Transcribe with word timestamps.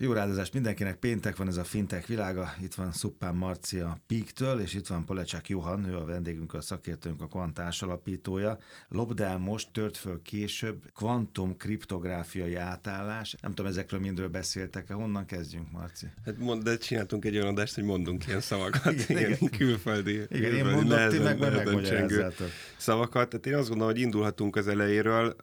Jó 0.00 0.12
rádozást 0.12 0.52
mindenkinek, 0.52 0.96
péntek 0.96 1.36
van 1.36 1.48
ez 1.48 1.56
a 1.56 1.64
fintek 1.64 2.06
világa, 2.06 2.54
itt 2.62 2.74
van 2.74 2.92
Szuppán 2.92 3.34
Marcia 3.34 3.98
Píktől, 4.06 4.60
és 4.60 4.74
itt 4.74 4.86
van 4.86 5.04
Polecsák 5.04 5.48
Johan, 5.48 5.88
ő 5.88 5.96
a 5.96 6.04
vendégünk, 6.04 6.54
a 6.54 6.60
szakértőnk, 6.60 7.22
a 7.22 7.26
kvantás 7.26 7.82
alapítója. 7.82 8.58
Lobdál 8.88 9.38
most, 9.38 9.68
tört 9.72 9.96
föl 9.96 10.22
később, 10.22 10.82
kvantum 10.94 11.56
kriptográfiai 11.56 12.54
átállás. 12.54 13.36
Nem 13.40 13.54
tudom, 13.54 13.70
ezekről 13.70 14.00
mindről 14.00 14.28
beszéltek-e, 14.28 14.94
honnan 14.94 15.26
kezdjünk, 15.26 15.70
Marci? 15.72 16.06
Hát 16.24 16.38
mond, 16.38 16.62
de 16.62 16.76
csináltunk 16.76 17.24
egy 17.24 17.36
olyan 17.36 17.48
adást, 17.48 17.74
hogy 17.74 17.84
mondunk 17.84 18.26
ilyen 18.26 18.40
szavakat, 18.40 18.92
igen, 18.92 19.18
igen, 19.18 19.30
igen. 19.40 19.50
külföldi, 19.50 20.12
igen, 20.12 20.26
külföldi 20.28 20.56
én 20.56 20.64
mondom, 20.64 21.08
ti 21.08 21.18
meg 21.18 21.38
megmagyarázzátok. 21.38 22.48
Szavakat, 22.76 23.28
tehát 23.28 23.46
én 23.46 23.54
azt 23.54 23.68
gondolom, 23.68 23.92
hogy 23.92 24.02
indulhatunk 24.02 24.56
az 24.56 24.68
elejéről. 24.68 25.36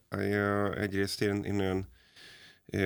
Egyrészt 0.78 1.22
én, 1.22 1.44
én 1.44 1.60
olyan 1.60 1.94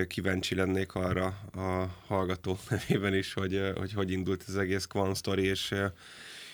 kíváncsi 0.08 0.56
lennék 0.56 0.96
arra 0.96 1.26
a 1.52 1.96
hallgató 2.08 2.58
nevében 2.70 3.14
is, 3.14 3.34
hogy 3.34 3.72
hogy, 3.76 3.94
hogy 3.94 4.12
indult 4.12 4.44
az 4.48 4.58
egész 4.58 4.86
Quant 4.86 5.18
Story, 5.18 5.46
és 5.46 5.76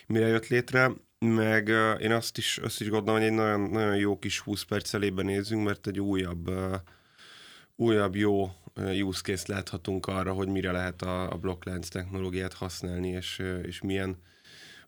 mire 0.07 0.27
jött 0.27 0.47
létre. 0.47 0.91
Meg 1.19 1.67
én 1.99 2.11
azt 2.11 2.37
is, 2.37 2.57
azt 2.57 2.81
is 2.81 2.89
gondolom, 2.89 3.19
hogy 3.19 3.29
egy 3.29 3.35
nagyon, 3.35 3.61
nagyon 3.61 3.95
jó 3.95 4.19
kis 4.19 4.39
20 4.39 4.63
perc 4.63 4.93
elébe 4.93 5.23
nézünk, 5.23 5.65
mert 5.65 5.87
egy 5.87 5.99
újabb, 5.99 6.51
újabb 7.75 8.15
jó 8.15 8.51
use 8.75 9.21
case 9.21 9.53
láthatunk 9.53 10.05
arra, 10.05 10.33
hogy 10.33 10.47
mire 10.47 10.71
lehet 10.71 11.01
a, 11.01 11.31
a 11.31 11.37
blokklánc 11.37 11.87
technológiát 11.87 12.53
használni, 12.53 13.07
és, 13.07 13.43
és 13.63 13.81
milyen 13.81 14.17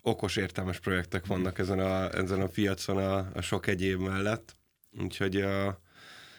okos, 0.02 0.36
értelmes 0.36 0.80
projektek 0.80 1.26
vannak 1.26 1.60
ezen 1.60 1.80
a, 1.80 2.14
ezen 2.14 2.42
a 2.42 2.48
piacon 2.48 2.98
a, 2.98 3.18
a 3.34 3.42
sok 3.42 3.68
egyéb 3.68 4.00
mellett. 4.00 4.56
Úgyhogy 5.00 5.36
a, 5.42 5.82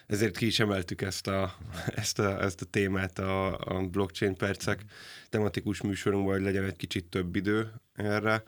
ezért 0.09 0.37
ki 0.37 0.45
is 0.45 0.59
emeltük 0.59 1.01
ezt 1.01 1.27
a, 1.27 1.55
ezt 2.01 2.19
a, 2.19 2.41
ezt 2.41 2.61
a 2.61 2.65
témát 2.65 3.19
a, 3.19 3.57
a 3.57 3.87
blockchain 3.87 4.35
percek 4.35 4.83
tematikus 5.29 5.81
műsorunkban, 5.81 6.33
hogy 6.33 6.43
legyen 6.43 6.63
egy 6.63 6.75
kicsit 6.75 7.05
több 7.05 7.35
idő 7.35 7.71
erre. 7.93 8.43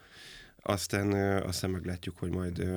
Aztán, 0.62 1.14
aztán 1.44 1.70
meglátjuk, 1.70 2.18
hogy 2.18 2.30
majd 2.30 2.68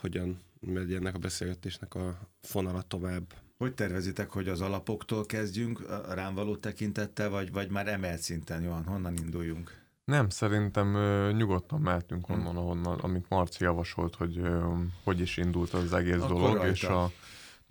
hogyan 0.00 0.40
megy 0.60 0.94
ennek 0.94 1.14
a 1.14 1.18
beszélgetésnek 1.18 1.94
a 1.94 2.18
fonala 2.40 2.82
tovább. 2.82 3.34
Hogy 3.58 3.74
tervezitek, 3.74 4.30
hogy 4.30 4.48
az 4.48 4.60
alapoktól 4.60 5.26
kezdjünk 5.26 5.86
rám 6.08 6.34
való 6.34 6.56
tekintettel, 6.56 7.28
vagy, 7.28 7.52
vagy 7.52 7.70
már 7.70 7.88
emelt 7.88 8.20
szinten, 8.20 8.62
Johan, 8.62 8.84
honnan 8.84 9.16
induljunk? 9.16 9.80
Nem, 10.04 10.28
szerintem 10.28 10.94
ö, 10.94 11.32
nyugodtan 11.32 11.80
mehetünk 11.80 12.26
hm. 12.26 12.32
onnan, 12.32 12.56
ahonnan, 12.56 12.98
amit 12.98 13.28
Marci 13.28 13.64
javasolt, 13.64 14.14
hogy 14.14 14.38
ö, 14.38 14.74
hogy 15.04 15.20
is 15.20 15.36
indult 15.36 15.72
az 15.72 15.92
egész 15.92 16.14
Akkor 16.14 16.28
dolog, 16.28 16.56
rajta. 16.56 16.70
és 16.70 16.84
a 16.84 17.10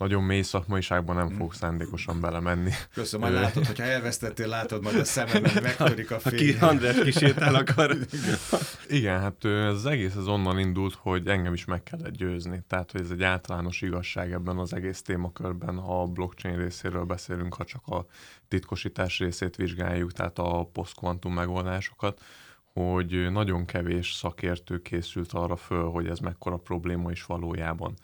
nagyon 0.02 0.22
mély 0.22 0.42
szakmaiságban 0.42 1.16
nem 1.16 1.28
fog 1.28 1.54
szándékosan 1.54 2.20
belemenni. 2.20 2.70
Köszönöm, 2.94 3.30
majd 3.30 3.42
látod, 3.42 3.66
hogyha 3.66 3.84
elvesztettél, 3.84 4.48
látod 4.48 4.82
majd 4.82 4.96
a 4.96 5.04
szememben, 5.04 5.62
megtörik 5.62 6.10
a 6.10 6.18
fény. 6.18 6.32
Aki 6.32 6.56
András 6.60 6.98
kisétál 6.98 7.54
akar. 7.54 7.96
Igen, 8.88 9.20
hát 9.20 9.44
ez 9.44 9.74
az 9.74 9.86
egész 9.86 10.14
az 10.14 10.28
onnan 10.28 10.58
indult, 10.58 10.94
hogy 10.94 11.26
engem 11.26 11.52
is 11.52 11.64
meg 11.64 11.82
kellett 11.82 12.16
győzni. 12.16 12.62
Tehát, 12.66 12.92
hogy 12.92 13.00
ez 13.00 13.10
egy 13.10 13.22
általános 13.22 13.82
igazság 13.82 14.32
ebben 14.32 14.58
az 14.58 14.72
egész 14.72 15.02
témakörben, 15.02 15.78
ha 15.78 16.02
a 16.02 16.06
blockchain 16.06 16.56
részéről 16.56 17.04
beszélünk, 17.04 17.54
ha 17.54 17.64
csak 17.64 17.86
a 17.86 18.06
titkosítás 18.48 19.18
részét 19.18 19.56
vizsgáljuk, 19.56 20.12
tehát 20.12 20.38
a 20.38 20.68
posztkvantum 20.72 21.34
megoldásokat, 21.34 22.20
hogy 22.72 23.30
nagyon 23.30 23.64
kevés 23.64 24.12
szakértő 24.12 24.82
készült 24.82 25.32
arra 25.32 25.56
föl, 25.56 25.90
hogy 25.90 26.06
ez 26.06 26.18
mekkora 26.18 26.56
probléma 26.56 27.10
is 27.10 27.24
valójában 27.24 27.94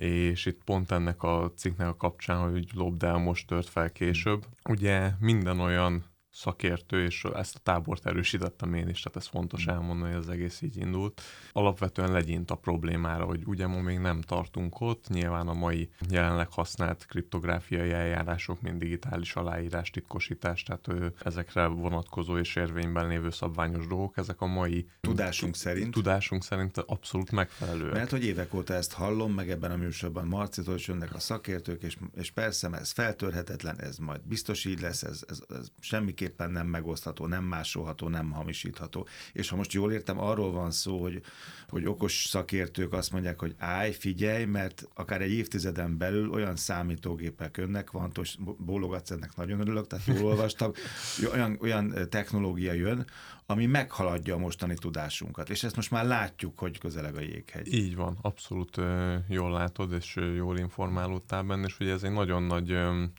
és 0.00 0.46
itt 0.46 0.64
pont 0.64 0.90
ennek 0.90 1.22
a 1.22 1.52
cikknek 1.56 1.88
a 1.88 1.96
kapcsán, 1.96 2.50
hogy 2.50 2.68
Lobdell 2.74 3.16
most 3.16 3.46
tört 3.46 3.68
fel 3.68 3.92
később, 3.92 4.44
ugye 4.68 5.10
minden 5.18 5.60
olyan 5.60 6.04
szakértő, 6.32 7.04
és 7.04 7.24
ezt 7.34 7.56
a 7.56 7.60
tábort 7.62 8.06
erősítettem 8.06 8.74
én 8.74 8.88
is, 8.88 9.00
tehát 9.00 9.18
ez 9.18 9.26
fontos 9.26 9.66
mm. 9.66 9.72
elmondani, 9.72 10.12
hogy 10.12 10.20
az 10.20 10.28
egész 10.28 10.60
így 10.62 10.76
indult. 10.76 11.22
Alapvetően 11.52 12.12
legyint 12.12 12.50
a 12.50 12.54
problémára, 12.54 13.24
hogy 13.24 13.42
ugye 13.44 13.66
ma 13.66 13.80
még 13.80 13.98
nem 13.98 14.20
tartunk 14.20 14.80
ott, 14.80 15.08
nyilván 15.08 15.48
a 15.48 15.52
mai 15.52 15.90
jelenleg 16.10 16.48
használt 16.50 17.06
kriptográfiai 17.06 17.90
eljárások, 17.90 18.60
mint 18.60 18.78
digitális 18.78 19.34
aláírás, 19.34 19.90
titkosítás, 19.90 20.62
tehát 20.62 20.88
ő, 20.88 21.14
ezekre 21.22 21.66
vonatkozó 21.66 22.38
és 22.38 22.56
érvényben 22.56 23.08
lévő 23.08 23.30
szabványos 23.30 23.86
dolgok, 23.86 24.16
ezek 24.16 24.40
a 24.40 24.46
mai 24.46 24.88
tudásunk 25.00 25.56
szerint 25.56 25.94
tudásunk 25.94 26.44
szerint 26.44 26.78
abszolút 26.78 27.30
megfelelőek. 27.30 27.92
Mert 27.92 28.10
hogy 28.10 28.24
évek 28.24 28.54
óta 28.54 28.74
ezt 28.74 28.92
hallom, 28.92 29.32
meg 29.32 29.50
ebben 29.50 29.70
a 29.70 29.76
műsorban 29.76 30.26
Marcitól 30.26 30.74
is 30.74 30.88
jönnek 30.88 31.14
a 31.14 31.18
szakértők, 31.18 31.82
és, 31.82 31.96
és 32.14 32.30
persze, 32.30 32.68
ez 32.72 32.90
feltörhetetlen, 32.90 33.80
ez 33.80 33.96
majd 33.96 34.20
biztos 34.24 34.64
így 34.64 34.80
lesz, 34.80 35.02
ez, 35.02 35.24
ez, 35.28 35.40
ez 35.48 35.68
semmi 35.80 36.14
semmiképpen 36.20 36.50
nem 36.50 36.66
megosztható, 36.66 37.26
nem 37.26 37.44
másolható, 37.44 38.08
nem 38.08 38.30
hamisítható. 38.30 39.06
És 39.32 39.48
ha 39.48 39.56
most 39.56 39.72
jól 39.72 39.92
értem, 39.92 40.20
arról 40.20 40.52
van 40.52 40.70
szó, 40.70 41.02
hogy, 41.02 41.22
hogy 41.68 41.86
okos 41.86 42.26
szakértők 42.28 42.92
azt 42.92 43.12
mondják, 43.12 43.38
hogy 43.38 43.54
állj, 43.58 43.92
figyelj, 43.92 44.44
mert 44.44 44.88
akár 44.94 45.20
egy 45.20 45.30
évtizeden 45.30 45.98
belül 45.98 46.30
olyan 46.30 46.56
számítógépek 46.56 47.56
önnek 47.56 47.90
van, 47.90 48.10
hogy 48.14 48.38
bólogatsz, 48.58 49.10
ennek 49.10 49.36
nagyon 49.36 49.60
örülök, 49.60 49.86
tehát 49.86 50.06
jól 50.06 50.24
olvastam, 50.24 50.72
olyan, 51.32 51.58
olyan 51.60 51.94
technológia 52.08 52.72
jön, 52.72 53.06
ami 53.50 53.66
meghaladja 53.66 54.34
a 54.34 54.38
mostani 54.38 54.74
tudásunkat. 54.74 55.50
És 55.50 55.62
ezt 55.62 55.76
most 55.76 55.90
már 55.90 56.06
látjuk, 56.06 56.58
hogy 56.58 56.78
közeleg 56.78 57.16
a 57.16 57.20
jéghegy. 57.20 57.74
Így 57.74 57.96
van, 57.96 58.18
abszolút 58.22 58.80
jól 59.28 59.50
látod, 59.50 59.92
és 59.92 60.16
jól 60.36 60.58
informálódtál 60.58 61.42
benne, 61.42 61.66
és 61.66 61.80
ugye 61.80 61.92
ez 61.92 62.02
egy 62.02 62.12
nagyon 62.12 62.42
nagy 62.42 62.78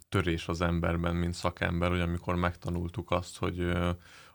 törés 0.10 0.48
az 0.48 0.62
emberben, 0.62 1.16
mint 1.16 1.34
szakember, 1.34 1.90
hogy 1.90 2.00
amikor 2.00 2.36
megtanultuk 2.96 3.12
azt, 3.12 3.38
hogy 3.38 3.72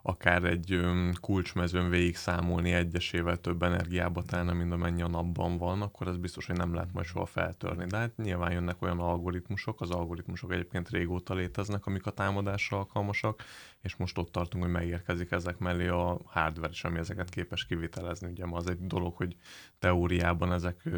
akár 0.09 0.45
egy 0.45 0.81
kulcsmezőn 1.21 1.91
végig 1.91 2.17
számolni 2.17 2.73
egyesével 2.73 3.37
több 3.37 3.63
energiába 3.63 4.23
telne, 4.23 4.53
mint 4.53 4.73
amennyi 4.73 5.03
a 5.03 5.09
napban 5.09 5.59
van, 5.59 5.83
akkor 5.83 6.09
ez 6.09 6.17
biztos, 6.17 6.47
hogy 6.47 6.57
nem 6.57 6.75
lehet 6.75 6.93
majd 6.93 7.07
soha 7.07 7.27
feltörni. 7.27 7.87
De 7.87 7.97
hát 7.97 8.17
nyilván 8.17 8.53
jönnek 8.53 8.83
olyan 8.83 8.99
algoritmusok, 8.99 9.81
az 9.81 9.91
algoritmusok 9.91 10.53
egyébként 10.53 10.89
régóta 10.89 11.35
léteznek, 11.35 11.87
amik 11.87 12.07
a 12.07 12.11
támadásra 12.11 12.77
alkalmasak, 12.77 13.43
és 13.83 13.97
most 13.97 14.19
ott 14.19 14.33
tartunk, 14.33 14.65
hogy 14.65 14.73
megérkezik 14.73 15.31
ezek 15.31 15.59
mellé 15.59 15.87
a 15.87 16.21
hardware 16.25 16.71
is, 16.71 16.85
ami 16.85 16.99
ezeket 16.99 17.29
képes 17.29 17.67
kivitelezni. 17.67 18.31
Ugye 18.31 18.47
ma 18.47 18.57
az 18.57 18.69
egy 18.69 18.87
dolog, 18.87 19.15
hogy 19.17 19.37
teóriában 19.79 20.53
ezek 20.53 20.89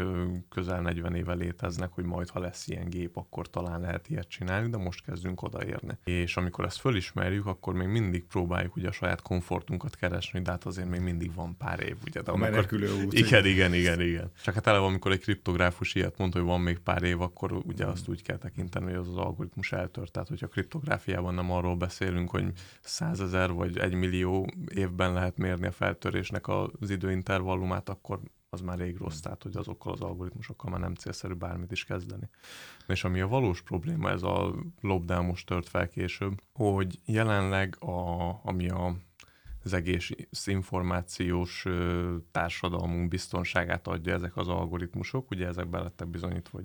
közel 0.49 0.81
40 0.81 1.15
éve 1.15 1.35
léteznek, 1.35 1.93
hogy 1.93 2.05
majd 2.05 2.29
ha 2.31 2.41
lesz 2.41 2.69
ilyen 2.69 2.89
gép, 2.89 3.17
akkor 3.17 3.51
talán 3.51 3.81
lehet 3.81 4.09
ilyet 4.09 4.29
csinálni, 4.29 4.71
de 4.71 4.77
most 4.77 5.05
kezdünk 5.05 5.43
odaérni. 5.43 5.99
És 6.05 6.37
amikor 6.37 6.65
ezt 6.65 6.79
fölismerjük, 6.79 7.47
akkor 7.47 7.75
még 7.75 7.89
mindig 7.89 8.27
próbáljuk 8.27 8.77
ugye 8.77 8.91
saját 8.99 9.23
komfortunkat 9.23 9.97
keresni, 9.97 10.41
de 10.41 10.51
hát 10.51 10.65
azért 10.65 10.89
még 10.89 11.01
mindig 11.01 11.35
van 11.35 11.57
pár 11.57 11.81
év, 11.81 11.97
ugye. 12.07 12.23
De 12.23 12.31
a 12.31 12.35
amikor... 12.35 12.51
menekülő 12.51 13.05
út. 13.05 13.13
Igen, 13.13 13.47
igen, 13.47 13.75
igen, 13.75 14.01
igen. 14.01 14.31
Csak 14.43 14.55
hát 14.55 14.67
eleve, 14.67 14.85
amikor 14.85 15.13
egy 15.13 15.21
kriptográfus 15.21 15.95
ilyet 15.95 16.19
mond, 16.19 16.33
hogy 16.33 16.43
van 16.43 16.61
még 16.61 16.79
pár 16.79 17.03
év, 17.03 17.21
akkor 17.21 17.53
ugye 17.53 17.85
hmm. 17.85 17.93
azt 17.93 18.09
úgy 18.09 18.23
kell 18.23 18.39
tekinteni, 18.39 18.85
hogy 18.85 18.95
az 18.95 19.09
az 19.09 19.17
algoritmus 19.17 19.73
eltört. 19.73 20.13
Tehát, 20.13 20.29
hogyha 20.29 20.47
kriptográfiában 20.47 21.35
nem 21.35 21.51
arról 21.51 21.77
beszélünk, 21.77 22.31
hogy 22.31 22.53
százezer 22.81 23.53
vagy 23.53 23.79
egy 23.79 23.95
millió 23.95 24.51
évben 24.75 25.13
lehet 25.13 25.37
mérni 25.37 25.67
a 25.67 25.73
feltörésnek 25.73 26.49
az 26.49 26.91
időintervallumát, 26.91 27.89
akkor 27.89 28.21
az 28.51 28.61
már 28.61 28.79
rég 28.79 28.97
rossz, 28.97 29.21
tehát 29.21 29.43
hogy 29.43 29.57
azokkal 29.57 29.93
az 29.93 30.01
algoritmusokkal 30.01 30.71
már 30.71 30.81
nem 30.81 30.95
célszerű 30.95 31.35
bármit 31.35 31.73
is 31.73 31.85
kezdeni. 31.85 32.29
És 32.87 33.05
ami 33.05 33.21
a 33.21 33.29
valós 33.29 33.63
probléma, 33.63 34.11
ez 34.11 34.23
a 34.23 34.55
lockdown 34.81 35.25
most 35.25 35.47
tört 35.47 35.69
fel 35.69 35.89
később, 35.89 36.43
hogy 36.53 37.01
jelenleg 37.05 37.77
a, 37.83 38.29
ami 38.43 38.69
a 38.69 38.97
az 39.65 39.73
egész 39.73 40.11
információs 40.45 41.67
társadalmunk 42.31 43.09
biztonságát 43.09 43.87
adja 43.87 44.15
ezek 44.15 44.37
az 44.37 44.49
algoritmusok, 44.49 45.31
ugye 45.31 45.47
ezek 45.47 45.69
belettek 45.69 46.09
bizonyítva, 46.09 46.61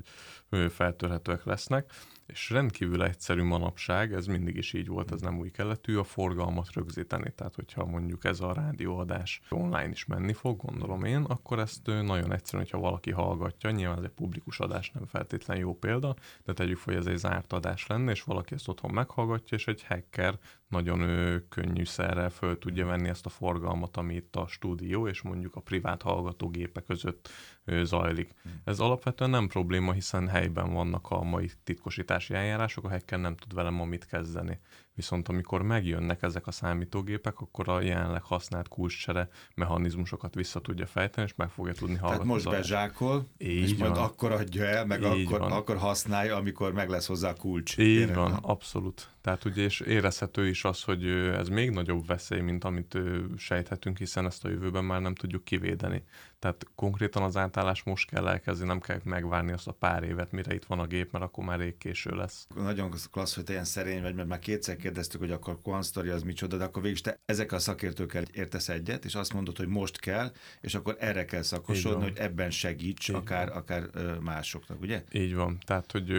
hogy 0.50 0.72
feltörhetőek 0.72 1.44
lesznek, 1.44 1.94
és 2.26 2.50
rendkívül 2.50 3.04
egyszerű 3.04 3.44
manapság, 3.44 4.14
ez 4.14 4.26
mindig 4.26 4.56
is 4.56 4.74
így 4.74 4.88
volt, 4.88 5.12
ez 5.12 5.22
nem 5.22 5.40
új 5.40 5.52
keletű, 5.52 5.98
a 5.98 6.04
forgalmat 6.04 6.74
rögzíteni. 6.74 7.32
Tehát, 7.36 7.56
hogyha 7.56 7.86
mondjuk 7.86 8.26
ez 8.26 8.40
a 8.40 8.54
rádióadás 8.54 9.42
online 9.50 9.90
is 9.90 10.06
menni 10.06 10.34
fog, 10.34 10.62
gondolom 10.62 11.04
én, 11.04 11.22
akkor 11.24 11.60
ezt 11.60 11.86
nagyon 11.86 12.34
egyszerű, 12.34 12.62
hogyha 12.62 12.80
valaki 12.80 13.12
hallgatja, 13.12 13.72
nyilván 13.72 13.98
ez 13.98 14.04
egy 14.04 14.10
publikus 14.10 14.60
adás, 14.60 14.92
nem 14.92 15.06
feltétlen 15.06 15.58
jó 15.58 15.76
példa, 15.76 16.16
de 16.44 16.54
tegyük 16.54 16.78
fel, 16.78 16.94
hogy 16.94 17.06
ez 17.06 17.12
egy 17.12 17.18
zárt 17.18 17.54
adás 17.54 17.88
lenne, 17.88 18.12
és 18.12 18.22
valaki 18.22 18.54
ezt 18.54 18.68
otthon 18.68 18.92
meghallgatja, 18.92 19.58
és 19.58 19.68
egy 19.68 19.84
hacker 19.84 20.40
nagyon 20.74 21.02
ő, 21.02 21.46
könnyű 21.50 21.86
szerrel 21.86 22.30
föl 22.30 22.58
tudja 22.58 22.86
venni 22.86 23.10
ezt 23.10 23.26
a 23.26 23.30
forgalmat, 23.30 23.98
ami 23.98 24.14
itt 24.14 24.36
a 24.36 24.48
stúdió 24.48 25.08
és 25.08 25.22
mondjuk 25.22 25.56
a 25.56 25.62
privát 25.62 26.02
hallgatógépe 26.02 26.82
között 26.82 27.30
ő, 27.66 27.86
zajlik. 27.86 28.34
Hmm. 28.44 28.62
Ez 28.64 28.80
alapvetően 28.80 29.30
nem 29.30 29.48
probléma, 29.48 29.92
hiszen 29.92 30.28
helyben 30.28 30.74
vannak 30.74 31.10
a 31.10 31.24
mai 31.24 31.52
titkosítási 31.64 32.34
eljárások, 32.34 32.84
a 32.84 32.90
hacker 32.90 33.20
nem 33.20 33.36
tud 33.36 33.54
velem 33.54 33.74
ma 33.74 33.86
mit 33.86 34.06
kezdeni. 34.06 34.60
Viszont 34.96 35.28
amikor 35.28 35.62
megjönnek 35.62 36.22
ezek 36.22 36.48
a 36.48 36.52
számítógépek, 36.52 37.40
akkor 37.40 37.70
a 37.70 37.82
jelenleg 37.82 38.22
használt 38.22 38.68
kulcscsere 38.68 39.30
mechanizmusokat 39.56 40.36
vissza 40.36 40.60
tudja 40.60 40.86
fejteni, 40.86 41.28
és 41.28 41.36
meg 41.36 41.50
fogja 41.50 41.74
tudni 41.74 41.96
hallgatni. 41.96 42.28
Tehát 42.28 42.44
most 42.44 42.58
bezsákol, 42.58 43.28
Így 43.38 43.62
és 43.62 43.78
van. 43.78 43.90
majd 43.90 44.02
akkor 44.02 44.32
adja 44.32 44.66
el, 44.66 44.86
meg 44.86 45.04
akkor, 45.04 45.42
akkor 45.42 45.78
használja, 45.78 46.36
amikor 46.36 46.74
meg 46.74 46.90
lesz 46.90 47.08
hozzá 47.08 47.30
a 47.30 47.36
kulcs. 47.36 47.78
Így 47.78 48.00
Én 48.00 48.14
van, 48.14 48.34
abszolút. 48.34 49.10
Tehát 49.22 49.46
ugye 49.46 49.64
és 49.64 49.80
érezhető 49.80 50.48
is 50.48 50.64
az, 50.64 50.84
hogy 50.84 51.06
ez 51.08 51.48
még 51.48 51.70
nagyobb 51.70 52.06
veszély, 52.06 52.40
mint 52.40 52.64
amit 52.64 52.98
sejthetünk, 53.38 53.98
hiszen 53.98 54.26
ezt 54.26 54.46
a 54.46 54.50
jövőben 54.50 54.86
már 54.86 55.02
nem 55.02 55.16
tudjuk 55.16 55.44
kivédeni. 55.44 56.04
Tehát 56.44 56.68
konkrétan 56.76 57.24
az 57.24 57.38
átállás 57.38 57.84
most 57.84 58.10
kell 58.10 58.28
elkezdeni, 58.28 58.70
nem 58.70 58.80
kell 58.80 59.00
megvárni 59.04 59.52
azt 59.52 59.68
a 59.68 59.72
pár 59.72 60.04
évet, 60.04 60.32
mire 60.32 60.54
itt 60.54 60.66
van 60.66 60.80
a 60.80 60.86
gép, 60.86 61.12
mert 61.12 61.24
akkor 61.24 61.44
már 61.46 61.60
rég 61.60 61.78
késő 61.78 62.10
lesz. 62.16 62.48
Nagyon 62.56 62.92
klassz, 63.12 63.36
hogy 63.36 63.44
te 63.44 63.52
ilyen 63.52 63.64
szerény 63.64 64.02
vagy, 64.02 64.16
mert 64.16 64.28
már 64.28 64.40
kétszer 64.40 64.76
kérdeztük, 64.76 65.20
hogy 65.20 65.32
akkor 65.32 65.58
Quant 65.62 65.96
az 65.96 66.24
micsoda, 66.24 66.58
de 66.58 66.64
akkor 66.64 66.82
végig 66.82 67.00
te 67.00 67.20
ezekkel 67.26 67.58
a 67.58 67.62
szakértőkkel 67.62 68.24
értesz 68.34 68.70
egyet, 68.70 69.06
és 69.06 69.16
azt 69.16 69.34
mondod, 69.34 69.58
hogy 69.58 69.68
most 69.68 70.00
kell, 70.00 70.32
és 70.62 70.76
akkor 70.76 70.96
erre 71.00 71.26
kell 71.26 71.42
szakosodni, 71.42 72.04
hogy 72.04 72.18
ebben 72.18 72.50
segíts, 72.50 73.10
Így 73.10 73.16
akár, 73.16 73.48
van. 73.48 73.58
akár 73.58 73.90
másoknak, 74.22 74.82
ugye? 74.82 75.04
Így 75.12 75.36
van. 75.36 75.58
Tehát, 75.66 75.92
hogy 75.92 76.12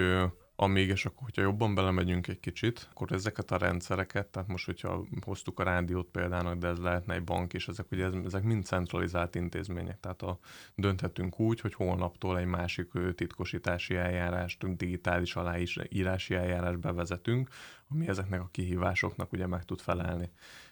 amíg, 0.56 0.89
és 0.89 1.06
akkor, 1.06 1.23
hogyha 1.23 1.43
jobban 1.43 1.75
belemegyünk 1.75 2.29
egy 2.29 2.41
kicsit, 2.41 2.89
akkor 2.91 3.12
ezeket 3.12 3.51
a 3.51 3.56
rendszereket, 3.56 4.27
tehát 4.27 4.49
most, 4.49 4.67
hogyha 4.67 5.05
hoztuk 5.21 5.59
a 5.59 5.62
rádiót 5.62 6.06
például, 6.06 6.55
de 6.55 6.69
ez 6.69 6.79
lehetne 6.79 7.15
egy 7.15 7.25
bank 7.25 7.53
is, 7.53 7.69
ezek 7.69 7.91
ugye 7.91 8.09
ezek 8.25 8.43
mind 8.43 8.65
centralizált 8.65 9.35
intézmények, 9.35 10.01
tehát 10.01 10.23
a, 10.23 10.39
dönthetünk 10.75 11.41
úgy, 11.41 11.61
hogy 11.61 11.75
holnaptól 11.75 12.39
egy 12.39 12.47
másik 12.47 12.91
titkosítási 13.15 13.97
eljárást, 13.97 14.77
digitális 14.77 15.37
aláírási 15.37 16.35
eljárást 16.35 16.79
bevezetünk, 16.79 17.49
ami 17.89 18.09
ezeknek 18.09 18.41
a 18.41 18.49
kihívásoknak 18.50 19.33
ugye 19.33 19.47
meg 19.47 19.65
tud 19.65 19.81
felelni. 19.81 20.31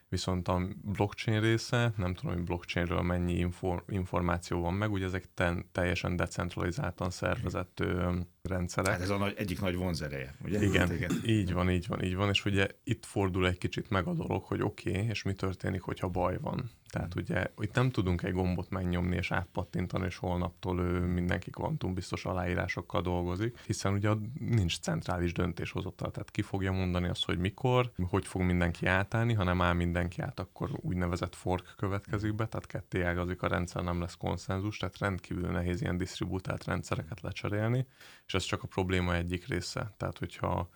Viszont 0.09 0.49
a 0.49 0.69
blockchain 0.83 1.41
része, 1.41 1.93
nem 1.97 2.15
tudom, 2.15 2.35
hogy 2.35 2.45
blockchainről 2.45 3.03
mennyi 3.03 3.33
infor, 3.33 3.85
információ 3.89 4.61
van 4.61 4.75
meg, 4.75 4.93
ugye 4.93 5.05
ezek 5.05 5.35
ten, 5.35 5.69
teljesen 5.73 6.17
decentralizáltan 6.17 7.11
szervezett 7.11 7.81
ö, 7.81 8.13
rendszerek. 8.49 8.93
Hát 8.93 9.01
ez 9.01 9.11
a 9.11 9.17
nagy, 9.17 9.35
egyik 9.37 9.61
nagy 9.61 9.77
vonzereje, 9.77 10.35
ugye? 10.45 10.63
Igen, 10.63 10.89
hát 10.89 10.97
igen, 10.97 11.11
így 11.27 11.53
van, 11.53 11.71
így 11.71 11.87
van, 11.87 12.03
így 12.05 12.15
van, 12.15 12.29
és 12.29 12.45
ugye 12.45 12.67
itt 12.85 13.05
fordul 13.05 13.47
egy 13.47 13.59
kicsit 13.59 13.91
meg 13.91 14.07
a 14.07 14.13
dolog, 14.13 14.43
hogy 14.43 14.63
oké, 14.63 14.91
okay, 14.91 15.07
és 15.07 15.23
mi 15.23 15.33
történik, 15.33 15.81
hogyha 15.81 16.09
baj 16.09 16.39
van. 16.41 16.71
Tehát 16.93 17.15
ugye 17.15 17.47
itt 17.59 17.75
nem 17.75 17.91
tudunk 17.91 18.23
egy 18.23 18.33
gombot 18.33 18.71
megnyomni 18.71 19.17
és 19.17 19.31
átpattintani, 19.31 20.07
és 20.07 20.17
holnaptól 20.17 20.81
ő 20.81 20.99
mindenki 21.01 21.51
biztos 21.95 22.25
aláírásokkal 22.25 23.03
dolgozik, 23.03 23.59
hiszen 23.67 23.93
ugye 23.93 24.11
nincs 24.39 24.79
centrális 24.79 25.33
döntéshozatal, 25.33 26.11
tehát 26.11 26.31
ki 26.31 26.43
fogja 26.43 26.73
mondani 26.73 27.09
azt, 27.09 27.25
hogy 27.25 27.39
mikor, 27.39 27.93
hogy 28.09 28.27
fog 28.27 28.43
mindenki 28.43 28.87
átállni, 28.87 29.33
ha 29.33 29.45
nem 29.45 29.63
áll 29.63 29.73
mindenki 29.73 30.21
át, 30.21 30.41
akkor 30.41 30.71
úgynevezett 30.81 31.35
fork 31.35 31.75
következik 31.77 32.35
be, 32.35 32.47
tehát 32.47 32.67
ketté 32.67 33.03
ágazik 33.03 33.43
a 33.43 33.49
rendszer, 33.49 33.83
nem 33.83 34.01
lesz 34.01 34.17
konszenzus, 34.17 34.77
tehát 34.77 34.99
rendkívül 34.99 35.51
nehéz 35.51 35.81
ilyen 35.81 35.97
disztribútált 35.97 36.65
rendszereket 36.65 37.21
lecserélni, 37.21 37.87
és 38.33 38.39
ez 38.39 38.45
csak 38.45 38.63
a 38.63 38.67
probléma 38.67 39.15
egyik 39.15 39.47
része. 39.47 39.95
Tehát, 39.97 40.19
hogyha 40.19 40.69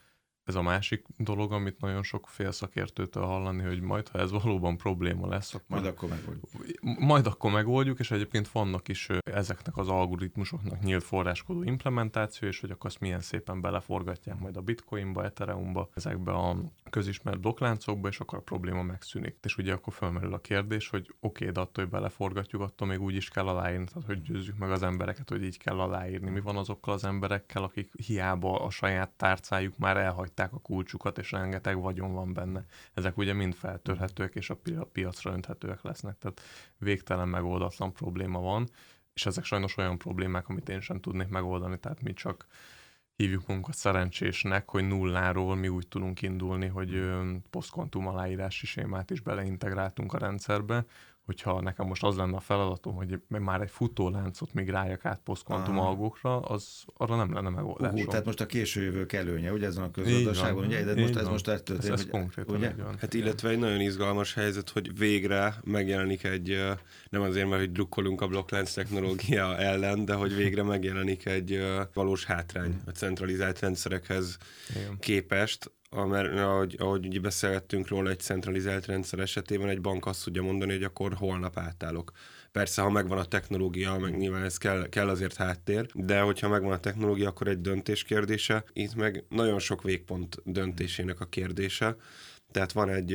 ez 0.46 0.54
a 0.54 0.62
másik 0.62 1.04
dolog, 1.16 1.52
amit 1.52 1.80
nagyon 1.80 2.02
sok 2.02 2.28
fél 2.28 2.52
szakértőtől 2.52 3.24
hallani, 3.24 3.62
hogy 3.62 3.80
majd, 3.80 4.08
ha 4.08 4.18
ez 4.18 4.30
valóban 4.30 4.76
probléma 4.76 5.26
lesz, 5.28 5.54
akkor 5.54 5.66
majd 5.68 5.86
akkor 5.86 6.08
megoldjuk. 6.08 6.50
Majd 6.98 7.26
akkor 7.26 7.50
megoldjuk, 7.50 7.98
és 7.98 8.10
egyébként 8.10 8.48
vannak 8.48 8.88
is 8.88 9.08
ezeknek 9.24 9.76
az 9.76 9.88
algoritmusoknak 9.88 10.80
nyílt 10.80 11.02
forráskodó 11.02 11.62
implementáció, 11.62 12.48
és 12.48 12.60
hogy 12.60 12.70
akkor 12.70 12.90
azt 12.90 13.00
milyen 13.00 13.20
szépen 13.20 13.60
beleforgatják 13.60 14.38
majd 14.38 14.56
a 14.56 14.60
Bitcoinba, 14.60 15.24
Ethereumba, 15.24 15.88
ezekbe 15.94 16.32
a 16.32 16.56
közismert 16.90 17.40
blokkláncokba, 17.40 18.08
és 18.08 18.20
akkor 18.20 18.38
a 18.38 18.42
probléma 18.42 18.82
megszűnik. 18.82 19.36
És 19.42 19.56
ugye 19.56 19.72
akkor 19.72 19.92
felmerül 19.92 20.34
a 20.34 20.38
kérdés, 20.38 20.88
hogy 20.88 21.14
oké, 21.20 21.42
okay, 21.42 21.50
de 21.50 21.60
attól, 21.60 21.84
hogy 21.84 21.92
beleforgatjuk, 21.92 22.62
attól 22.62 22.88
még 22.88 23.00
úgy 23.00 23.14
is 23.14 23.28
kell 23.28 23.46
aláírni, 23.46 23.84
tehát 23.84 24.08
hogy 24.08 24.22
győzzük 24.22 24.58
meg 24.58 24.70
az 24.70 24.82
embereket, 24.82 25.28
hogy 25.28 25.42
így 25.42 25.58
kell 25.58 25.80
aláírni. 25.80 26.30
Mi 26.30 26.40
van 26.40 26.56
azokkal 26.56 26.94
az 26.94 27.04
emberekkel, 27.04 27.62
akik 27.62 27.92
hiába 27.96 28.64
a 28.64 28.70
saját 28.70 29.10
tárcájuk 29.10 29.78
már 29.78 29.96
elhagy 29.96 30.32
elhagyták 30.40 30.52
a 30.52 30.62
kulcsukat, 30.62 31.18
és 31.18 31.30
rengeteg 31.30 31.80
vagyon 31.80 32.12
van 32.12 32.32
benne. 32.32 32.64
Ezek 32.94 33.16
ugye 33.16 33.32
mind 33.32 33.54
feltörhetőek, 33.54 34.34
és 34.34 34.50
a 34.50 34.58
piacra 34.92 35.32
önthetőek 35.32 35.82
lesznek. 35.82 36.18
Tehát 36.18 36.40
végtelen 36.78 37.28
megoldatlan 37.28 37.92
probléma 37.92 38.40
van, 38.40 38.68
és 39.14 39.26
ezek 39.26 39.44
sajnos 39.44 39.76
olyan 39.76 39.98
problémák, 39.98 40.48
amit 40.48 40.68
én 40.68 40.80
sem 40.80 41.00
tudnék 41.00 41.28
megoldani, 41.28 41.78
tehát 41.78 42.02
mi 42.02 42.12
csak 42.12 42.46
hívjuk 43.16 43.46
magunkat 43.46 43.74
szerencsésnek, 43.74 44.70
hogy 44.70 44.86
nulláról 44.86 45.56
mi 45.56 45.68
úgy 45.68 45.88
tudunk 45.88 46.22
indulni, 46.22 46.66
hogy 46.66 47.10
posztkontum 47.50 48.06
aláírási 48.06 48.66
sémát 48.66 49.10
is 49.10 49.20
beleintegráltunk 49.20 50.12
a 50.12 50.18
rendszerbe, 50.18 50.84
hogyha 51.26 51.60
nekem 51.60 51.86
most 51.86 52.04
az 52.04 52.16
lenne 52.16 52.36
a 52.36 52.40
feladatom, 52.40 52.94
hogy 52.94 53.20
már 53.28 53.60
egy 53.60 53.70
futóláncot 53.70 54.54
migráljak 54.54 55.04
át 55.04 55.20
posztkontum 55.24 55.78
algókra, 55.78 56.40
az 56.40 56.84
arra 56.96 57.16
nem 57.16 57.32
lenne 57.32 57.48
megoldás. 57.48 57.92
Uh, 57.92 58.06
tehát 58.06 58.24
most 58.24 58.40
a 58.40 58.46
késő 58.46 58.82
jövők 58.82 59.12
előnye, 59.12 59.52
ugye 59.52 59.66
ezen 59.66 59.82
a 59.82 59.90
közgazdaságban, 59.90 60.64
ugye? 60.64 60.84
De 60.84 61.00
most, 61.00 61.16
ez 61.16 61.28
most 61.28 61.48
ettől 61.48 61.78
ez, 61.78 61.84
ez 61.84 62.06
hogy, 62.10 62.44
ugye? 62.46 62.72
Hát 62.98 63.14
illetve 63.14 63.48
egy 63.48 63.58
nagyon 63.58 63.80
izgalmas 63.80 64.34
helyzet, 64.34 64.70
hogy 64.70 64.98
végre 64.98 65.54
megjelenik 65.64 66.24
egy, 66.24 66.74
nem 67.10 67.22
azért, 67.22 67.48
mert 67.48 67.60
hogy 67.60 67.72
drukkolunk 67.72 68.20
a 68.20 68.26
blokklánc 68.26 68.72
technológia 68.72 69.56
ellen, 69.70 70.04
de 70.04 70.14
hogy 70.14 70.34
végre 70.34 70.62
megjelenik 70.62 71.26
egy 71.26 71.64
valós 71.94 72.24
hátrány 72.24 72.80
a 72.86 72.90
centralizált 72.90 73.60
rendszerekhez 73.60 74.38
Igen. 74.70 74.96
képest, 74.98 75.70
mert 75.90 76.38
ahogy, 76.38 76.76
ahogy 76.78 77.06
ugye 77.06 77.20
beszélgettünk 77.20 77.88
róla 77.88 78.10
egy 78.10 78.20
centralizált 78.20 78.86
rendszer 78.86 79.18
esetében, 79.18 79.68
egy 79.68 79.80
bank 79.80 80.06
azt 80.06 80.24
tudja 80.24 80.42
mondani, 80.42 80.72
hogy 80.72 80.84
akkor 80.84 81.14
holnap 81.14 81.58
átállok. 81.58 82.12
Persze, 82.52 82.82
ha 82.82 82.90
megvan 82.90 83.18
a 83.18 83.24
technológia, 83.24 83.98
meg 83.98 84.16
nyilván 84.16 84.42
ez 84.42 84.56
kell, 84.56 84.88
kell 84.88 85.08
azért 85.08 85.36
háttér, 85.36 85.86
de 85.94 86.20
hogyha 86.20 86.48
megvan 86.48 86.72
a 86.72 86.80
technológia, 86.80 87.28
akkor 87.28 87.48
egy 87.48 87.60
döntés 87.60 88.02
kérdése. 88.02 88.64
Itt 88.72 88.94
meg 88.94 89.24
nagyon 89.28 89.58
sok 89.58 89.82
végpont 89.82 90.36
döntésének 90.44 91.20
a 91.20 91.24
kérdése 91.24 91.96
tehát 92.52 92.72
van 92.72 92.88
egy 92.88 93.12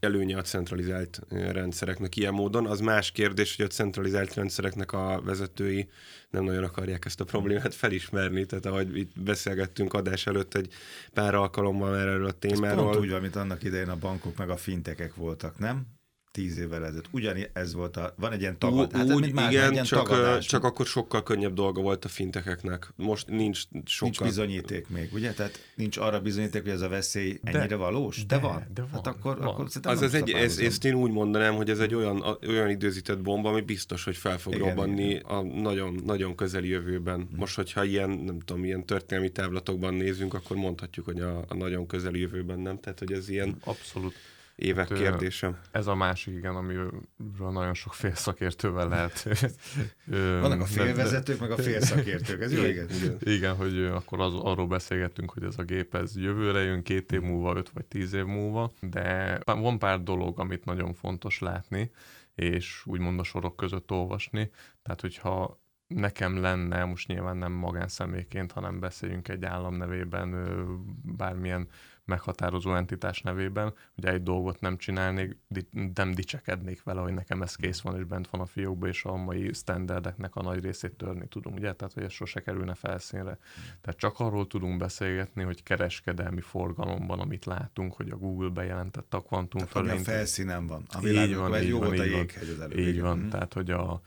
előnye 0.00 0.36
a 0.36 0.42
centralizált 0.42 1.20
rendszereknek 1.28 2.16
ilyen 2.16 2.34
módon. 2.34 2.66
Az 2.66 2.80
más 2.80 3.10
kérdés, 3.10 3.56
hogy 3.56 3.64
a 3.64 3.68
centralizált 3.68 4.34
rendszereknek 4.34 4.92
a 4.92 5.20
vezetői 5.24 5.88
nem 6.30 6.44
nagyon 6.44 6.64
akarják 6.64 7.04
ezt 7.04 7.20
a 7.20 7.24
problémát 7.24 7.74
felismerni. 7.74 8.46
Tehát 8.46 8.66
ahogy 8.66 8.96
itt 8.96 9.20
beszélgettünk 9.20 9.94
adás 9.94 10.26
előtt 10.26 10.54
egy 10.54 10.72
pár 11.12 11.34
alkalommal 11.34 11.98
erről 11.98 12.26
a 12.26 12.32
témáról. 12.32 12.84
Ez 12.84 12.90
pont 12.90 13.04
úgy 13.04 13.10
van, 13.10 13.20
mint 13.20 13.36
annak 13.36 13.62
idején 13.62 13.88
a 13.88 13.96
bankok 13.96 14.36
meg 14.36 14.50
a 14.50 14.56
fintekek 14.56 15.14
voltak, 15.14 15.58
nem? 15.58 15.86
Tíz 16.32 16.58
évvel 16.58 16.84
ezelőtt. 16.84 17.08
Ugyan 17.10 17.36
ez 17.52 17.74
volt 17.74 17.96
a, 17.96 18.14
van 18.16 18.32
egy 18.32 18.40
ilyen 18.40 18.58
tagad, 18.58 18.92
hát 18.92 19.12
úgy, 19.12 19.32
más, 19.32 19.52
igen, 19.52 19.72
ilyen 19.72 19.84
csak, 19.84 20.08
tagadás. 20.08 20.46
csak 20.46 20.64
akkor 20.64 20.86
sokkal 20.86 21.22
könnyebb 21.22 21.54
dolga 21.54 21.80
volt 21.80 22.04
a 22.04 22.08
fintekeknek. 22.08 22.92
Most 22.96 23.28
nincs 23.28 23.58
sokkal. 23.84 24.08
Nincs 24.08 24.20
bizonyíték 24.20 24.88
még, 24.88 25.10
ugye? 25.12 25.32
Tehát 25.32 25.58
nincs 25.74 25.96
arra 25.96 26.20
bizonyíték, 26.20 26.62
hogy 26.62 26.70
ez 26.70 26.80
a 26.80 26.88
veszély 26.88 27.40
ennyire 27.42 27.66
de, 27.66 27.76
valós? 27.76 28.26
De, 28.26 28.36
de 28.36 28.42
van. 28.42 28.66
De 28.74 28.80
van. 28.80 28.90
Hát 28.90 29.06
akkor, 29.06 29.38
van. 29.38 29.46
akkor 29.46 29.66
az 29.82 30.02
ez 30.02 30.14
egy, 30.14 30.30
ez, 30.30 30.58
ezt 30.58 30.84
én 30.84 30.94
úgy 30.94 31.10
mondanám, 31.10 31.54
hogy 31.54 31.70
ez 31.70 31.78
egy 31.78 31.94
olyan, 31.94 32.20
a, 32.20 32.38
olyan 32.48 32.70
időzített 32.70 33.20
bomba, 33.20 33.48
ami 33.48 33.60
biztos, 33.60 34.04
hogy 34.04 34.16
fel 34.16 34.38
fog 34.38 34.54
igen, 34.54 34.66
robbanni 34.66 35.08
igen. 35.08 35.22
a 35.22 35.42
nagyon, 35.42 36.00
nagyon 36.04 36.34
közeli 36.34 36.68
jövőben. 36.68 37.16
Hmm. 37.16 37.38
Most, 37.38 37.56
hogyha 37.56 37.84
ilyen, 37.84 38.10
nem 38.10 38.40
tudom, 38.40 38.64
ilyen 38.64 38.86
történelmi 38.86 39.30
távlatokban 39.30 39.94
nézünk, 39.94 40.34
akkor 40.34 40.56
mondhatjuk, 40.56 41.04
hogy 41.04 41.20
a, 41.20 41.44
a 41.48 41.54
nagyon 41.54 41.86
közeli 41.86 42.20
jövőben 42.20 42.58
nem. 42.58 42.80
Tehát, 42.80 42.98
hogy 42.98 43.12
ez 43.12 43.28
ilyen... 43.28 43.56
Abszolút 43.64 44.14
évek 44.56 44.88
hát, 44.88 44.98
kérdése. 44.98 45.60
Ez 45.70 45.86
a 45.86 45.94
másik, 45.94 46.34
igen, 46.34 46.56
amiről 46.56 46.92
nagyon 47.38 47.74
sok 47.74 47.94
félszakértővel 47.94 48.88
lehet. 48.88 49.28
Vannak 50.40 50.60
a 50.60 50.64
félvezetők, 50.64 51.40
meg 51.40 51.50
a 51.50 51.56
félszakértők, 51.56 52.42
ez 52.42 52.52
jó, 52.52 52.64
igen. 52.64 52.88
Igen, 52.90 53.18
igen 53.20 53.54
hogy 53.54 53.84
akkor 53.84 54.20
az, 54.20 54.34
arról 54.34 54.66
beszélgettünk, 54.66 55.30
hogy 55.30 55.44
ez 55.44 55.58
a 55.58 55.62
gép 55.62 55.94
ez 55.94 56.16
jövőre 56.16 56.60
jön, 56.60 56.82
két 56.82 57.12
év 57.12 57.20
múlva, 57.20 57.56
öt 57.56 57.70
vagy 57.70 57.84
tíz 57.84 58.12
év 58.12 58.24
múlva, 58.24 58.72
de 58.80 59.38
van 59.44 59.78
pár 59.78 60.02
dolog, 60.02 60.38
amit 60.38 60.64
nagyon 60.64 60.94
fontos 60.94 61.38
látni, 61.38 61.90
és 62.34 62.82
úgymond 62.86 63.18
a 63.18 63.24
sorok 63.24 63.56
között 63.56 63.90
olvasni. 63.90 64.50
Tehát, 64.82 65.00
hogyha 65.00 65.61
nekem 65.94 66.40
lenne, 66.40 66.84
most 66.84 67.08
nyilván 67.08 67.36
nem 67.36 67.52
magánszemélyként, 67.52 68.52
hanem 68.52 68.80
beszéljünk 68.80 69.28
egy 69.28 69.44
állam 69.44 69.74
nevében 69.74 70.34
bármilyen 71.16 71.68
meghatározó 72.04 72.74
entitás 72.74 73.20
nevében, 73.20 73.74
hogy 73.94 74.04
egy 74.04 74.22
dolgot 74.22 74.60
nem 74.60 74.76
csinálnék, 74.76 75.36
nem 75.94 76.12
dicsekednék 76.12 76.82
vele, 76.82 77.00
hogy 77.00 77.12
nekem 77.12 77.42
ez 77.42 77.54
kész 77.54 77.80
van, 77.80 77.96
és 77.98 78.04
bent 78.04 78.28
van 78.28 78.40
a 78.40 78.46
fiókban, 78.46 78.88
és 78.88 79.04
a 79.04 79.16
mai 79.16 79.52
standardeknek 79.52 80.36
a 80.36 80.42
nagy 80.42 80.62
részét 80.62 80.92
törni 80.92 81.28
tudunk, 81.28 81.56
ugye? 81.56 81.72
Tehát, 81.72 81.94
hogy 81.94 82.02
ez 82.02 82.12
sose 82.12 82.40
kerülne 82.40 82.74
felszínre. 82.74 83.38
Tehát 83.80 83.98
csak 83.98 84.20
arról 84.20 84.46
tudunk 84.46 84.78
beszélgetni, 84.78 85.42
hogy 85.42 85.62
kereskedelmi 85.62 86.40
forgalomban, 86.40 87.20
amit 87.20 87.44
látunk, 87.44 87.94
hogy 87.94 88.10
a 88.10 88.16
Google 88.16 88.48
bejelentette 88.48 89.16
a 89.16 89.20
kvantum 89.20 89.66
tehát, 89.66 89.98
a 89.98 90.02
felszínen 90.02 90.66
van. 90.66 90.86
A 90.88 91.06
így 91.06 91.36
van, 91.36 91.62
így 91.62 91.68
jó 91.68 91.78
van, 91.78 91.94
így 91.94 92.12
van, 92.58 92.78
így 92.78 93.00
van. 93.00 93.18
Mm. 93.18 93.28
Tehát, 93.28 93.52
hogy 93.52 93.70
a, 93.70 94.02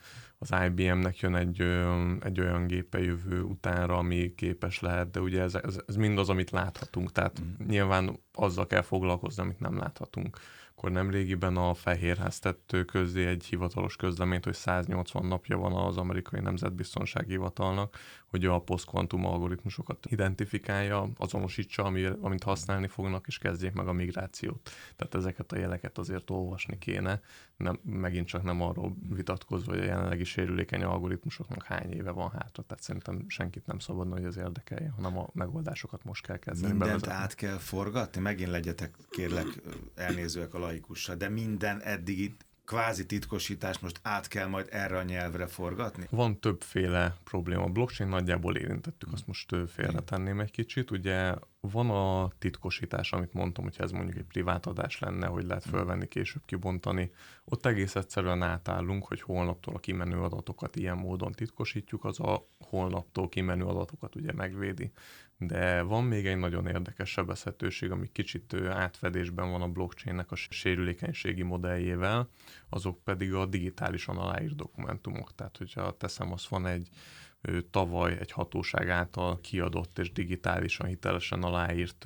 az 0.48 0.66
IBM-nek 0.66 1.20
jön 1.20 1.36
egy, 1.36 1.62
egy 2.20 2.40
olyan 2.40 2.68
gépe 2.68 3.04
jövő 3.04 3.42
utánra, 3.42 3.98
ami 3.98 4.34
képes 4.36 4.80
lehet, 4.80 5.12
de 5.12 5.20
ugye 5.20 5.42
ez, 5.42 5.56
ez, 5.56 5.78
ez 5.88 5.96
mind 5.96 6.18
az, 6.18 6.30
amit 6.30 6.52
láthatunk, 6.52 7.12
tehát 7.12 7.42
mm. 7.42 7.68
nyilván 7.68 8.20
azzal 8.34 8.68
kell 8.68 8.82
foglalkozni, 8.82 9.44
amit 9.44 9.60
nem 9.60 9.78
láthatunk 9.78 10.38
akkor 10.78 10.92
nem 10.92 11.10
régiben 11.10 11.58
a 11.58 11.74
Fehérház 11.74 12.40
tett 12.40 12.76
közzé 12.86 13.26
egy 13.26 13.46
hivatalos 13.46 13.96
közleményt, 13.96 14.44
hogy 14.44 14.54
180 14.54 15.26
napja 15.26 15.58
van 15.58 15.74
az 15.74 15.98
amerikai 15.98 16.40
nemzetbiztonsági 16.40 17.30
hivatalnak, 17.30 17.98
hogy 18.26 18.46
a 18.46 18.60
posztkvantum 18.60 19.26
algoritmusokat 19.26 20.06
identifikálja, 20.10 21.10
azonosítsa, 21.18 21.84
ami, 21.84 22.06
amit 22.22 22.44
használni 22.44 22.88
fognak, 22.88 23.28
és 23.28 23.38
kezdjék 23.38 23.74
meg 23.74 23.88
a 23.88 23.92
migrációt. 23.92 24.70
Tehát 24.96 25.16
ezeket 25.16 25.52
a 25.52 25.58
jeleket 25.58 25.98
azért 25.98 26.30
olvasni 26.30 26.78
kéne, 26.78 27.22
nem, 27.58 27.80
megint 27.84 28.28
csak 28.28 28.44
nem 28.44 28.62
arról 28.62 28.96
vitatkozva, 29.10 29.72
hogy 29.72 29.82
a 29.82 29.86
jelenlegi 29.86 30.24
sérülékeny 30.24 30.84
algoritmusoknak 30.84 31.64
hány 31.64 31.92
éve 31.92 32.12
van 32.12 32.30
hátra. 32.30 32.64
Tehát 32.64 32.84
szerintem 32.84 33.26
senkit 33.28 33.66
nem 33.66 33.80
szabadna, 33.80 34.14
hogy 34.16 34.26
ez 34.26 34.38
érdekelje, 34.38 34.90
hanem 34.96 35.18
a 35.18 35.30
megoldásokat 35.34 36.04
most 36.04 36.26
kell 36.26 36.38
kezdeni. 36.38 36.74
Mindent 36.74 36.92
bevezetni. 36.92 37.24
át 37.24 37.36
kell 37.36 37.58
forgatni? 37.58 38.22
Megint 38.22 38.50
legyetek, 38.50 38.96
kérlek, 39.10 39.48
elnézőek 39.96 40.54
a 40.54 40.60
laikusra, 40.66 41.16
de 41.16 41.30
minden 41.30 41.82
eddigi 41.82 42.36
kvázi 42.66 43.06
titkosítás 43.06 43.80
most 43.80 44.00
át 44.04 44.28
kell 44.28 44.48
majd 44.48 44.68
erre 44.72 44.98
a 44.98 45.04
nyelvre 45.04 45.48
forgatni? 45.48 46.08
Van 46.10 46.40
többféle 46.40 47.18
probléma. 47.24 47.64
A 47.64 47.70
blockchain 47.70 48.10
nagyjából 48.10 48.56
érintettük, 48.56 49.14
azt 49.14 49.28
most 49.28 49.56
félretenném 49.68 50.40
egy 50.40 50.52
kicsit. 50.52 50.92
Ugye 50.92 51.34
van 51.72 51.90
a 51.90 52.32
titkosítás, 52.40 53.12
amit 53.12 53.34
mondtam, 53.34 53.64
hogy 53.64 53.76
ez 53.78 53.92
mondjuk 53.92 54.18
egy 54.18 54.24
privát 54.24 54.66
adás 54.66 55.00
lenne, 55.00 55.28
hogy 55.28 55.46
lehet 55.46 55.66
fölvenni, 55.66 56.08
később 56.08 56.42
kibontani. 56.46 57.12
Ott 57.46 57.66
egész 57.66 57.96
egyszerűen 57.96 58.42
átállunk, 58.42 59.08
hogy 59.08 59.22
holnaptól 59.22 59.76
a 59.76 59.80
kimenő 59.80 60.22
adatokat 60.22 60.76
ilyen 60.76 60.98
módon 60.98 61.32
titkosítjuk, 61.32 62.06
az 62.06 62.20
a 62.20 62.48
holnaptól 62.60 63.30
kimenő 63.30 63.64
adatokat 63.64 64.16
ugye 64.16 64.32
megvédi. 64.32 64.92
De 65.38 65.82
van 65.82 66.04
még 66.04 66.26
egy 66.26 66.38
nagyon 66.38 66.68
érdekes 66.68 67.10
sebezhetőség, 67.10 67.92
ami 67.92 68.10
kicsit 68.12 68.54
átfedésben 68.54 69.52
van 69.52 69.62
a 69.62 69.68
blockchainnek 69.68 70.32
a 70.32 70.36
sérülékenységi 70.36 71.44
modelljével, 71.44 72.30
azok 72.70 73.04
pedig 73.04 73.34
a 73.34 73.46
digitálisan 73.46 74.18
aláírt 74.18 74.56
dokumentumok. 74.56 75.36
Tehát, 75.36 75.58
hogyha 75.58 75.98
teszem, 75.98 76.32
az 76.32 76.48
van 76.50 76.66
egy 76.66 76.90
tavaly 77.70 78.18
egy 78.20 78.32
hatóság 78.32 78.90
által 78.90 79.40
kiadott 79.42 80.00
és 80.00 80.12
digitálisan 80.12 80.88
hitelesen 80.88 81.44
aláírt 81.44 82.06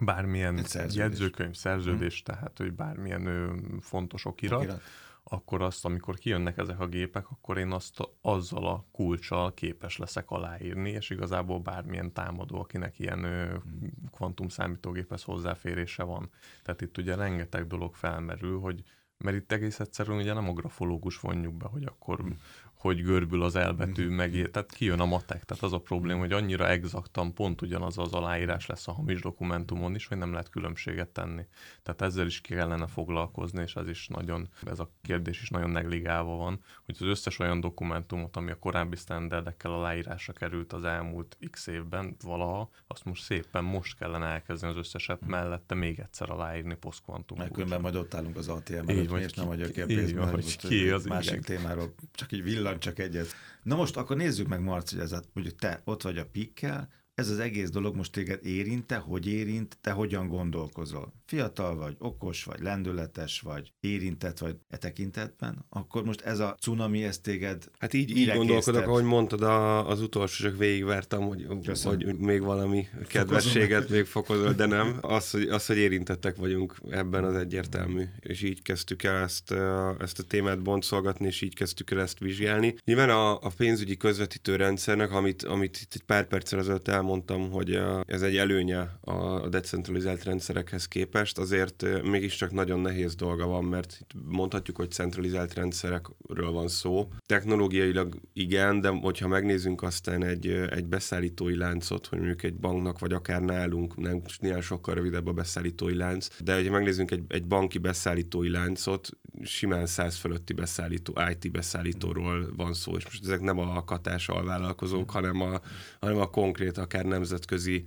bármilyen 0.00 0.56
szerződés. 0.64 0.96
jegyzőkönyv, 0.96 1.54
szerződés, 1.54 2.22
hmm. 2.22 2.34
tehát 2.34 2.58
hogy 2.58 2.72
bármilyen 2.72 3.54
fontos 3.80 4.24
okirat, 4.24 4.58
okirat, 4.58 4.82
akkor 5.24 5.62
azt, 5.62 5.84
amikor 5.84 6.18
kijönnek 6.18 6.58
ezek 6.58 6.80
a 6.80 6.86
gépek, 6.86 7.30
akkor 7.30 7.58
én 7.58 7.72
azt 7.72 7.98
azzal 8.20 8.66
a 8.66 8.84
kulcsal 8.92 9.54
képes 9.54 9.96
leszek 9.96 10.30
aláírni, 10.30 10.90
és 10.90 11.10
igazából 11.10 11.58
bármilyen 11.58 12.12
támadó, 12.12 12.60
akinek 12.60 12.98
ilyen 12.98 13.18
hmm. 13.18 13.92
kvantum 14.12 14.48
számítógéphez 14.48 15.22
hozzáférése 15.22 16.02
van. 16.02 16.30
Tehát 16.62 16.80
itt 16.80 16.98
ugye 16.98 17.14
rengeteg 17.14 17.66
dolog 17.66 17.94
felmerül, 17.94 18.60
hogy 18.60 18.82
mert 19.18 19.36
itt 19.36 19.52
egész 19.52 19.80
egyszerűen 19.80 20.18
ugye 20.18 20.32
nem 20.32 20.48
a 20.48 20.52
grafológus 20.52 21.20
vonjuk 21.20 21.54
be, 21.54 21.66
hogy 21.66 21.84
akkor 21.84 22.18
hmm 22.18 22.38
hogy 22.84 23.02
görbül 23.02 23.42
az 23.42 23.56
elbetű, 23.56 24.06
mhm. 24.06 24.14
meg, 24.14 24.48
tehát 24.52 24.72
kijön 24.72 25.00
a 25.00 25.04
matek, 25.04 25.44
tehát 25.44 25.62
az 25.62 25.72
a 25.72 25.78
probléma, 25.78 26.18
hogy 26.18 26.32
annyira 26.32 26.68
exaktan 26.68 27.34
pont 27.34 27.62
ugyanaz 27.62 27.98
az 27.98 28.12
aláírás 28.12 28.66
lesz 28.66 28.88
a 28.88 28.92
hamis 28.92 29.20
dokumentumon 29.20 29.94
is, 29.94 30.06
hogy 30.06 30.16
nem 30.16 30.32
lehet 30.32 30.48
különbséget 30.48 31.08
tenni. 31.08 31.46
Tehát 31.82 32.02
ezzel 32.02 32.26
is 32.26 32.40
kellene 32.40 32.86
foglalkozni, 32.86 33.62
és 33.62 33.74
ez 33.74 33.88
is 33.88 34.08
nagyon, 34.08 34.48
ez 34.66 34.78
a 34.78 34.90
kérdés 35.02 35.42
is 35.42 35.48
nagyon 35.48 35.70
negligálva 35.70 36.36
van, 36.36 36.60
hogy 36.84 36.96
az 37.00 37.06
összes 37.06 37.38
olyan 37.38 37.60
dokumentumot, 37.60 38.36
ami 38.36 38.50
a 38.50 38.58
korábbi 38.58 38.96
standardekkel 38.96 39.72
aláírásra 39.72 40.32
került 40.32 40.72
az 40.72 40.84
elmúlt 40.84 41.36
x 41.50 41.66
évben 41.66 42.16
valaha, 42.22 42.70
azt 42.86 43.04
most 43.04 43.22
szépen 43.22 43.64
most 43.64 43.98
kellene 43.98 44.26
elkezdeni 44.26 44.72
az 44.72 44.78
összeset 44.78 45.20
mhm. 45.20 45.30
mellette 45.30 45.74
még 45.74 45.98
egyszer 45.98 46.30
aláírni 46.30 46.74
posztkvantum. 46.74 47.38
Mert 47.38 47.52
különben 47.52 47.80
majd 47.80 47.94
ott 47.94 48.14
állunk 48.14 48.36
az 48.36 48.48
ATM 48.48 48.88
előtt, 48.88 49.12
és 49.12 49.32
nem 49.32 49.48
adja 49.48 49.70
ki 49.70 49.80
a 49.80 49.86
pénzt, 49.86 50.14
hogy 50.14 50.56
ki 50.56 50.90
az 50.90 51.04
másik 51.04 51.32
igen. 51.32 51.42
témáról, 51.42 51.94
csak 52.12 52.32
így 52.32 52.42
villan 52.42 52.72
csak 52.78 52.98
egyet. 52.98 53.26
Na 53.62 53.76
most 53.76 53.96
akkor 53.96 54.16
nézzük 54.16 54.48
meg, 54.48 54.60
Marci, 54.60 55.00
ez 55.00 55.12
hogy 55.12 55.54
te 55.54 55.80
ott 55.84 56.02
vagy 56.02 56.18
a 56.18 56.26
pikkel, 56.26 56.88
ez 57.14 57.30
az 57.30 57.38
egész 57.38 57.70
dolog 57.70 57.96
most 57.96 58.12
téged 58.12 58.46
érinte, 58.46 58.96
hogy 58.96 59.26
érint, 59.26 59.78
te 59.80 59.90
hogyan 59.90 60.28
gondolkozol? 60.28 61.12
Fiatal 61.26 61.76
vagy, 61.76 61.96
okos 61.98 62.44
vagy, 62.44 62.60
lendületes 62.60 63.40
vagy, 63.40 63.72
érintett 63.80 64.38
vagy 64.38 64.56
e 64.68 64.76
tekintetben, 64.76 65.64
akkor 65.68 66.04
most 66.04 66.20
ez 66.20 66.38
a 66.38 66.56
cunami, 66.60 67.04
ez 67.04 67.18
téged 67.18 67.64
Hát 67.78 67.94
így, 67.94 68.16
így 68.16 68.32
gondolkodok, 68.32 68.86
ahogy 68.86 69.04
mondtad, 69.04 69.42
a, 69.42 69.88
az 69.88 70.00
utolsó 70.00 70.44
csak 70.44 70.58
végigvertem, 70.58 71.20
hogy, 71.20 71.46
hogy 71.82 72.18
még 72.18 72.42
valami 72.42 72.86
kedvességet 73.08 73.88
még 73.88 74.04
fokozol, 74.04 74.52
de 74.52 74.66
nem. 74.66 74.98
Az 75.00 75.30
hogy, 75.30 75.48
az, 75.48 75.66
hogy 75.66 75.76
érintettek 75.76 76.36
vagyunk 76.36 76.74
ebben 76.90 77.24
az 77.24 77.34
egyértelmű. 77.34 78.04
És 78.20 78.42
így 78.42 78.62
kezdtük 78.62 79.02
el 79.02 79.22
ezt, 79.22 79.54
ezt 79.98 80.18
a 80.18 80.22
témát 80.22 80.62
boncolgatni, 80.62 81.26
és 81.26 81.40
így 81.40 81.54
kezdtük 81.54 81.90
el 81.90 82.00
ezt 82.00 82.18
vizsgálni. 82.18 82.74
Nyilván 82.84 83.10
a, 83.10 83.34
a 83.34 83.50
pénzügyi 83.56 83.96
közvetítő 83.96 84.56
rendszernek, 84.56 85.12
amit, 85.12 85.42
amit 85.42 85.80
itt 85.80 85.94
egy 85.94 86.02
pár 86.02 86.26
perccel 86.26 86.58
ezelőtt 86.58 86.88
elmondtam, 86.88 87.50
hogy 87.50 87.80
ez 88.06 88.22
egy 88.22 88.36
előnye 88.36 88.80
a 89.00 89.48
decentralizált 89.48 90.24
rendszerekhez 90.24 90.88
képest, 90.88 91.12
azért 91.22 92.02
mégiscsak 92.02 92.52
nagyon 92.52 92.80
nehéz 92.80 93.14
dolga 93.14 93.46
van, 93.46 93.64
mert 93.64 94.06
mondhatjuk, 94.24 94.76
hogy 94.76 94.90
centralizált 94.90 95.54
rendszerekről 95.54 96.50
van 96.50 96.68
szó. 96.68 97.08
Technológiailag 97.26 98.20
igen, 98.32 98.80
de 98.80 98.88
hogyha 98.88 99.28
megnézzünk 99.28 99.82
aztán 99.82 100.24
egy, 100.24 100.46
egy 100.46 100.86
beszállítói 100.86 101.56
láncot, 101.56 102.06
hogy 102.06 102.18
mondjuk 102.18 102.42
egy 102.42 102.54
banknak, 102.54 102.98
vagy 102.98 103.12
akár 103.12 103.40
nálunk, 103.40 103.96
nem 103.96 104.22
néha 104.40 104.60
sokkal 104.60 104.94
rövidebb 104.94 105.26
a 105.26 105.32
beszállítói 105.32 105.94
lánc, 105.94 106.28
de 106.42 106.54
hogyha 106.54 106.72
megnézzünk 106.72 107.10
egy, 107.10 107.22
egy 107.28 107.46
banki 107.46 107.78
beszállítói 107.78 108.50
láncot, 108.50 109.08
simán 109.42 109.86
száz 109.86 110.16
fölötti 110.16 110.52
beszállító, 110.52 111.18
IT 111.30 111.50
beszállítóról 111.50 112.52
van 112.56 112.74
szó, 112.74 112.96
és 112.96 113.04
most 113.04 113.24
ezek 113.24 113.40
nem 113.40 113.58
a 113.58 113.84
katás 113.84 114.28
alvállalkozók, 114.28 115.10
hanem 115.10 115.40
a, 115.40 115.60
hanem 116.00 116.18
a 116.18 116.30
konkrét, 116.30 116.78
akár 116.78 117.04
nemzetközi 117.04 117.84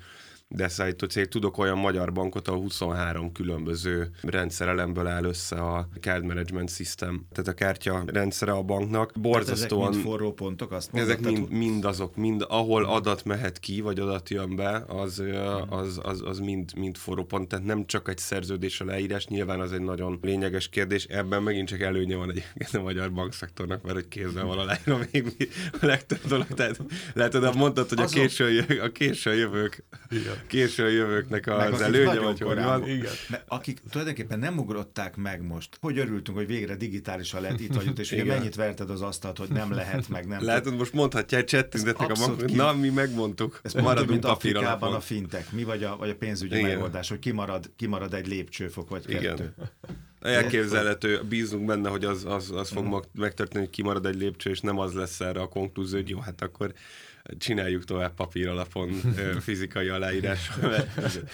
beszállító 0.47 1.07
cég. 1.07 1.27
Tudok 1.27 1.57
olyan 1.57 1.77
magyar 1.77 2.11
bankot, 2.11 2.47
ahol 2.47 2.61
23 2.61 3.31
különböző 3.31 4.09
rendszerelemből 4.21 5.07
áll 5.07 5.23
össze 5.23 5.55
a 5.55 5.87
Card 6.01 6.23
Management 6.23 6.69
System, 6.69 7.25
tehát 7.31 7.49
a 7.49 7.53
kártya 7.53 8.03
rendszere 8.05 8.51
a 8.51 8.61
banknak. 8.61 9.11
Borzasztóan... 9.21 9.81
ezek 9.81 9.93
mind 9.93 10.05
forró 10.05 10.33
pontok, 10.33 10.71
azt 10.71 10.91
mondod, 10.91 11.11
Ezek 11.11 11.25
mind, 11.25 11.49
mind 11.49 11.85
azok, 11.85 12.15
mind 12.15 12.45
ahol 12.47 12.85
adat 12.85 13.25
mehet 13.25 13.59
ki, 13.59 13.81
vagy 13.81 13.99
adat 13.99 14.29
jön 14.29 14.55
be, 14.55 14.83
az, 14.87 15.23
az, 15.69 15.99
az, 16.03 16.21
az 16.25 16.39
mind, 16.39 16.71
mind 16.75 16.97
forró 16.97 17.23
pont. 17.23 17.47
Tehát 17.47 17.65
nem 17.65 17.85
csak 17.85 18.09
egy 18.09 18.17
szerződés 18.17 18.81
a 18.81 18.85
leírás, 18.85 19.27
nyilván 19.27 19.59
az 19.59 19.71
egy 19.71 19.81
nagyon 19.81 20.19
lényeges 20.21 20.69
kérdés. 20.69 21.05
Ebben 21.05 21.43
megint 21.43 21.67
csak 21.67 21.81
előnye 21.81 22.15
van 22.15 22.29
egyébként 22.29 22.73
a 22.73 22.81
magyar 22.81 23.11
bankszektornak, 23.11 23.81
mert 23.81 23.95
hogy 23.95 24.07
kézzel 24.07 24.45
van 24.45 24.57
aláírva 24.57 24.99
még 25.11 25.49
a 25.81 25.85
legtöbb 25.85 26.21
dolog. 26.27 26.47
Tehát 26.47 26.79
lehet, 27.13 27.33
hogy 27.33 27.55
mondtad, 27.55 27.89
hogy 27.89 27.99
a 27.99 28.05
késő, 28.05 28.65
a 28.83 28.91
késő 28.91 29.33
jövők 29.33 29.83
Igen 30.09 30.36
késő 30.47 30.91
jövőknek 30.91 31.47
az 31.47 31.81
előnye, 31.81 32.19
vagy 32.19 32.39
hogy 32.39 32.55
van. 32.55 32.87
Igen. 32.87 33.11
Mert 33.29 33.43
akik 33.47 33.81
tulajdonképpen 33.89 34.39
nem 34.39 34.57
ugrották 34.57 35.15
meg 35.15 35.41
most, 35.41 35.77
hogy 35.81 35.97
örültünk, 35.97 36.37
hogy 36.37 36.47
végre 36.47 36.75
digitálisan 36.75 37.41
lehet 37.41 37.59
itt 37.59 37.73
vagyunk, 37.73 37.97
és 37.97 38.11
ugye 38.11 38.23
mennyit 38.25 38.55
verted 38.55 38.89
az 38.89 39.01
asztalt, 39.01 39.37
hogy 39.37 39.49
nem 39.49 39.71
lehet, 39.71 40.09
meg 40.09 40.27
nem. 40.27 40.43
Lehet, 40.43 40.63
hogy 40.63 40.75
most 40.75 40.93
mondhatják, 40.93 41.43
csettintetnek 41.43 42.09
a 42.09 42.15
maguk. 42.27 42.51
Na, 42.51 42.73
mi 42.73 42.89
megmondtuk. 42.89 43.59
Ez 43.63 43.73
maradunk 43.73 44.09
mint 44.09 44.25
Afrikában 44.25 44.93
a 44.93 44.99
fintek. 44.99 45.51
Mi 45.51 45.63
vagy 45.63 45.83
a, 45.83 45.97
vagy 45.97 46.09
a 46.09 46.15
pénzügyi 46.15 46.57
Igen. 46.57 46.69
megoldás, 46.69 47.09
hogy 47.09 47.19
kimarad, 47.19 47.71
kimarad 47.75 48.13
egy 48.13 48.27
lépcsőfok, 48.27 48.89
vagy 48.89 49.05
kettő. 49.05 49.23
Igen. 49.23 49.53
Elképzelhető, 50.21 51.21
bízunk 51.29 51.65
benne, 51.65 51.89
hogy 51.89 52.05
az, 52.05 52.25
az, 52.25 52.51
az 52.51 52.69
fog 52.69 53.05
megtörténni, 53.13 53.65
hogy 53.65 53.75
kimarad 53.75 54.05
egy 54.05 54.15
lépcső, 54.15 54.49
és 54.49 54.59
nem 54.59 54.79
az 54.79 54.93
lesz 54.93 55.19
erre 55.19 55.41
a 55.41 55.47
konklúzió, 55.47 55.99
hogy 55.99 56.09
jó, 56.09 56.19
hát 56.19 56.41
akkor 56.41 56.73
csináljuk 57.37 57.85
tovább 57.85 58.13
papír 58.13 58.47
alapon 58.47 58.89
fizikai 59.39 59.87
aláírás. 59.87 60.51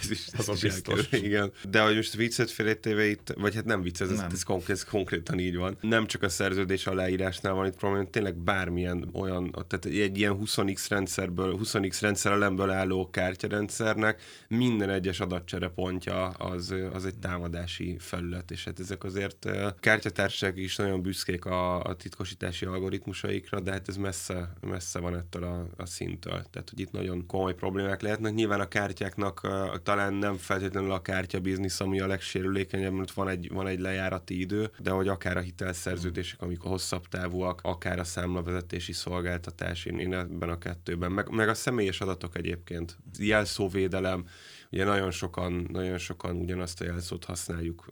ez 0.02 0.12
is, 0.12 0.28
az 0.38 0.50
a 0.50 0.54
biztos. 0.62 1.12
Igen. 1.12 1.52
De 1.70 1.82
hogy 1.82 1.96
most 1.96 2.16
viccet 2.16 2.52
félretéve 2.52 3.06
itt, 3.06 3.34
vagy 3.36 3.56
hát 3.56 3.66
nem 3.66 3.82
vicc, 3.82 4.02
ez, 4.02 4.10
nem. 4.10 4.28
ez, 4.32 4.44
konkrét, 4.44 4.76
ez 4.76 4.84
konkrétan 4.84 5.40
így 5.40 5.56
van. 5.56 5.78
Nem 5.82 6.06
csak 6.06 6.24
a 6.24 6.30
szerződés 6.30 6.88
aláírásnál 6.88 7.54
van 7.54 7.66
itt 7.66 7.76
probléma, 7.76 8.10
tényleg 8.10 8.36
bármilyen 8.36 9.10
olyan, 9.14 9.52
tehát 9.52 9.86
egy 9.86 10.18
ilyen 10.18 10.38
20x 10.42 10.86
rendszerből, 10.90 11.60
20x 11.64 11.98
rendszerelemből 12.02 12.70
álló 12.70 13.10
kártyarendszernek 13.10 14.22
minden 14.48 14.90
egyes 14.90 15.20
adatcsere 15.20 15.68
pontja 15.68 16.28
az, 16.28 16.76
az 16.94 17.06
egy 17.06 17.18
támadási 17.18 17.96
felület, 18.00 18.52
és 18.52 18.64
hát 18.64 18.80
ezek 18.80 19.04
azért 19.04 19.50
kártyatársaság 19.80 20.58
is 20.58 20.76
nagyon 20.76 21.02
büszkék 21.02 21.46
a, 21.46 21.84
a 21.84 21.96
titkosítási 21.96 22.66
algoritmusaikra, 22.66 23.60
de 23.60 23.72
hát 23.72 23.88
ez 23.88 23.98
messze, 23.98 24.54
messze 24.62 25.00
van 25.00 25.16
ettől 25.16 25.44
a 25.44 25.83
a 25.84 25.86
szintől. 25.86 26.46
Tehát, 26.52 26.70
hogy 26.70 26.80
itt 26.80 26.92
nagyon 26.92 27.26
komoly 27.26 27.54
problémák 27.54 28.02
lehetnek. 28.02 28.34
Nyilván 28.34 28.60
a 28.60 28.68
kártyáknak 28.68 29.42
uh, 29.44 29.52
talán 29.84 30.14
nem 30.14 30.38
feltétlenül 30.38 30.92
a 30.92 31.02
kártya 31.02 31.40
biznisz, 31.40 31.80
ami 31.80 32.00
a 32.00 32.08
legsérülékenyebb, 32.08 32.94
mert 32.94 33.12
van 33.12 33.30
egy, 33.30 33.50
van 33.52 33.68
egy 33.68 33.80
lejárati 33.80 34.40
idő, 34.40 34.72
de 34.80 34.90
hogy 34.90 35.08
akár 35.08 35.38
a 35.38 35.42
hitelszerződések, 35.42 36.42
amikor 36.42 36.72
hosszabb 36.72 37.08
távúak, 37.08 37.60
akár 37.64 38.00
a 38.00 38.04
számlavezetési 38.04 38.94
szolgáltatás, 38.94 39.86
én, 39.86 40.00
én 40.00 40.14
ebben 40.14 40.50
a 40.50 40.58
kettőben, 40.58 41.12
meg, 41.12 41.30
meg 41.30 41.50
a 41.50 41.54
személyes 41.54 42.02
adatok 42.02 42.38
egyébként, 42.38 42.98
jelszóvédelem, 43.20 44.26
ugye 44.74 44.84
nagyon 44.84 45.12
sokan, 45.12 45.68
nagyon 45.72 45.98
sokan 45.98 46.36
ugyanazt 46.36 46.82
a 46.82 46.84
jelszót 46.84 47.26
használjuk, 47.26 47.86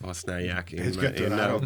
használják. 0.00 0.72
Én, 0.72 0.80
egy, 0.82 0.96
kettő, 0.98 1.22
én 1.22 1.28
nem. 1.28 1.56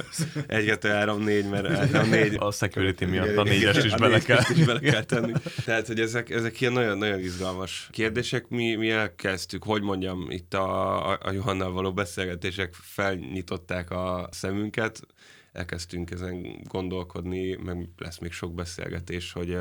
egy, 0.46 0.64
kettő, 0.64 0.88
három, 0.88 1.22
négy, 1.22 1.48
mert 1.48 1.94
a 1.94 2.02
négy... 2.16 2.36
A 2.38 2.50
security 2.50 3.04
miatt 3.04 3.36
a 3.36 3.42
négyes 3.42 3.84
is 3.84 3.94
bele 3.94 4.18
kell. 4.18 4.40
is 4.54 4.64
bele 4.64 4.78
kell 4.78 5.04
tenni. 5.04 5.32
Tehát, 5.64 5.86
hogy 5.86 6.00
ezek, 6.00 6.30
ezek 6.30 6.60
ilyen 6.60 6.72
nagyon, 6.72 6.98
nagyon 6.98 7.18
izgalmas 7.18 7.88
kérdések. 7.90 8.48
Mi, 8.48 8.74
mi 8.74 8.90
elkezdtük, 8.90 9.64
hogy 9.64 9.82
mondjam, 9.82 10.30
itt 10.30 10.54
a, 10.54 11.08
a 11.10 11.30
Johannal 11.32 11.72
való 11.72 11.92
beszélgetések 11.92 12.74
felnyitották 12.74 13.90
a 13.90 14.28
szemünket, 14.30 15.00
elkezdtünk 15.54 16.10
ezen 16.10 16.62
gondolkodni, 16.62 17.54
meg 17.54 17.88
lesz 17.96 18.18
még 18.18 18.32
sok 18.32 18.54
beszélgetés, 18.54 19.32
hogy 19.32 19.58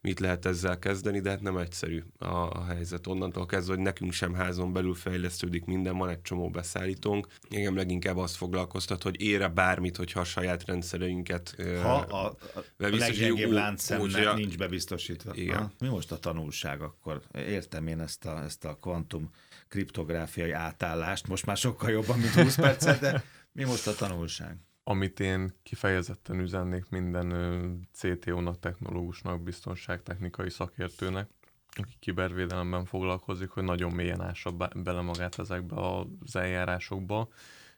mit 0.00 0.20
lehet 0.20 0.46
ezzel 0.46 0.78
kezdeni, 0.78 1.20
de 1.20 1.30
hát 1.30 1.40
nem 1.40 1.56
egyszerű 1.56 2.02
a, 2.18 2.26
a 2.26 2.64
helyzet. 2.64 3.06
Onnantól 3.06 3.46
kezdve, 3.46 3.74
hogy 3.74 3.82
nekünk 3.82 4.12
sem 4.12 4.34
házon 4.34 4.72
belül 4.72 4.94
fejlesztődik 4.94 5.64
minden, 5.64 5.96
van 5.96 6.08
egy 6.08 6.22
csomó 6.22 6.50
beszállítónk. 6.50 7.26
Engem 7.50 7.76
leginkább 7.76 8.16
azt 8.16 8.36
foglalkoztat, 8.36 9.02
hogy 9.02 9.20
ére 9.20 9.48
bármit, 9.48 9.96
hogyha 9.96 10.20
a 10.20 10.24
saját 10.24 10.64
rendszereinket 10.64 11.54
ha 11.82 11.94
a, 11.94 12.24
a, 12.24 12.36
a 12.54 12.64
leggyengébb 12.76 13.50
láncszem 13.50 14.00
úgy, 14.00 14.28
nincs 14.34 14.56
bebiztosítva. 14.56 15.34
Igen. 15.34 15.58
Ha? 15.58 15.72
Mi 15.78 15.88
most 15.88 16.12
a 16.12 16.18
tanulság 16.18 16.80
akkor? 16.80 17.22
Értem 17.34 17.86
én 17.86 18.00
ezt 18.00 18.24
a, 18.24 18.42
ezt 18.42 18.64
a 18.64 18.76
kvantum 18.80 19.30
kriptográfiai 19.68 20.50
átállást, 20.50 21.28
most 21.28 21.46
már 21.46 21.56
sokkal 21.56 21.90
jobban, 21.90 22.18
mint 22.18 22.32
20 22.32 22.54
percet, 22.54 23.00
de 23.00 23.24
mi 23.52 23.64
most 23.64 23.86
a 23.86 23.94
tanulság? 23.94 24.56
Amit 24.84 25.20
én 25.20 25.54
kifejezetten 25.62 26.40
üzennék 26.40 26.88
minden 26.88 27.88
CTO-nak, 27.92 28.58
technológusnak, 28.58 29.42
biztonságtechnikai 29.42 30.50
szakértőnek, 30.50 31.28
aki 31.72 31.96
kibervédelemben 31.98 32.84
foglalkozik, 32.84 33.50
hogy 33.50 33.62
nagyon 33.62 33.92
mélyen 33.92 34.20
ássa 34.20 34.50
bele 34.74 35.00
magát 35.00 35.38
ezekbe 35.38 35.76
az 35.76 36.36
eljárásokba. 36.36 37.28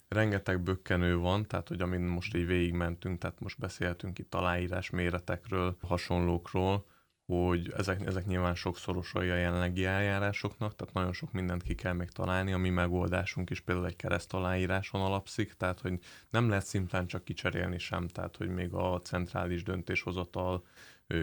Rengeteg 0.08 0.60
bökkenő 0.60 1.16
van, 1.16 1.46
tehát 1.46 1.68
hogy 1.68 1.80
amin 1.80 2.00
most 2.00 2.36
így 2.36 2.46
végigmentünk, 2.46 3.18
tehát 3.18 3.40
most 3.40 3.58
beszéltünk 3.58 4.18
itt 4.18 4.34
aláírás 4.34 4.90
méretekről, 4.90 5.76
hasonlókról, 5.80 6.86
hogy 7.26 7.72
ezek, 7.76 8.06
ezek 8.06 8.26
nyilván 8.26 8.54
sokszorosai 8.54 9.30
a 9.30 9.34
jelenlegi 9.34 9.84
eljárásoknak, 9.84 10.74
tehát 10.74 10.94
nagyon 10.94 11.12
sok 11.12 11.32
mindent 11.32 11.62
ki 11.62 11.74
kell 11.74 11.92
még 11.92 12.08
találni, 12.08 12.52
a 12.52 12.58
mi 12.58 12.70
megoldásunk 12.70 13.50
is 13.50 13.60
például 13.60 13.86
egy 13.86 13.96
kereszt 13.96 14.32
aláíráson 14.32 15.00
alapszik, 15.00 15.52
tehát 15.52 15.80
hogy 15.80 15.98
nem 16.30 16.48
lehet 16.48 16.66
szimplán 16.66 17.06
csak 17.06 17.24
kicserélni 17.24 17.78
sem, 17.78 18.08
tehát 18.08 18.36
hogy 18.36 18.48
még 18.48 18.72
a 18.72 19.00
centrális 19.00 19.62
döntéshozatal 19.62 20.64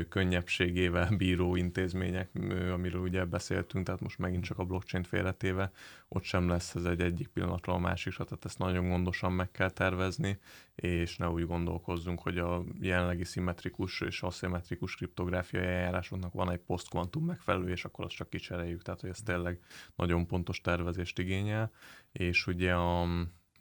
könnyebbségével 0.10 1.10
bíró 1.17 1.55
intézmények, 1.55 2.29
amiről 2.72 3.01
ugye 3.01 3.25
beszéltünk, 3.25 3.86
tehát 3.86 4.01
most 4.01 4.17
megint 4.17 4.43
csak 4.43 4.60
a 4.60 4.63
blockchain 4.63 5.03
félretéve, 5.03 5.72
ott 6.08 6.24
sem 6.24 6.48
lesz 6.48 6.75
ez 6.75 6.84
egy 6.84 7.01
egyik 7.01 7.27
pillanatra 7.27 7.74
a 7.74 7.77
másikra, 7.77 8.24
tehát 8.24 8.46
ezt 8.46 8.58
nagyon 8.58 8.89
gondosan 8.89 9.31
meg 9.31 9.51
kell 9.51 9.69
tervezni, 9.69 10.39
és 10.75 11.17
ne 11.17 11.29
úgy 11.29 11.46
gondolkozzunk, 11.46 12.19
hogy 12.19 12.38
a 12.38 12.63
jelenlegi 12.79 13.24
szimmetrikus 13.24 14.01
és 14.01 14.22
aszimmetrikus 14.22 14.96
kriptográfiai 14.96 15.65
eljárásoknak 15.65 16.34
van 16.34 16.51
egy 16.51 16.60
posztkvantum 16.60 17.25
megfelelő, 17.25 17.69
és 17.69 17.86
akkor 17.86 18.05
azt 18.05 18.15
csak 18.15 18.29
kicseréljük, 18.29 18.81
tehát 18.81 19.01
hogy 19.01 19.10
ez 19.10 19.22
tényleg 19.22 19.60
nagyon 19.96 20.27
pontos 20.27 20.62
tervezést 20.62 21.19
igényel, 21.19 21.72
és 22.12 22.48
ugye 22.48 22.74
a 22.74 23.08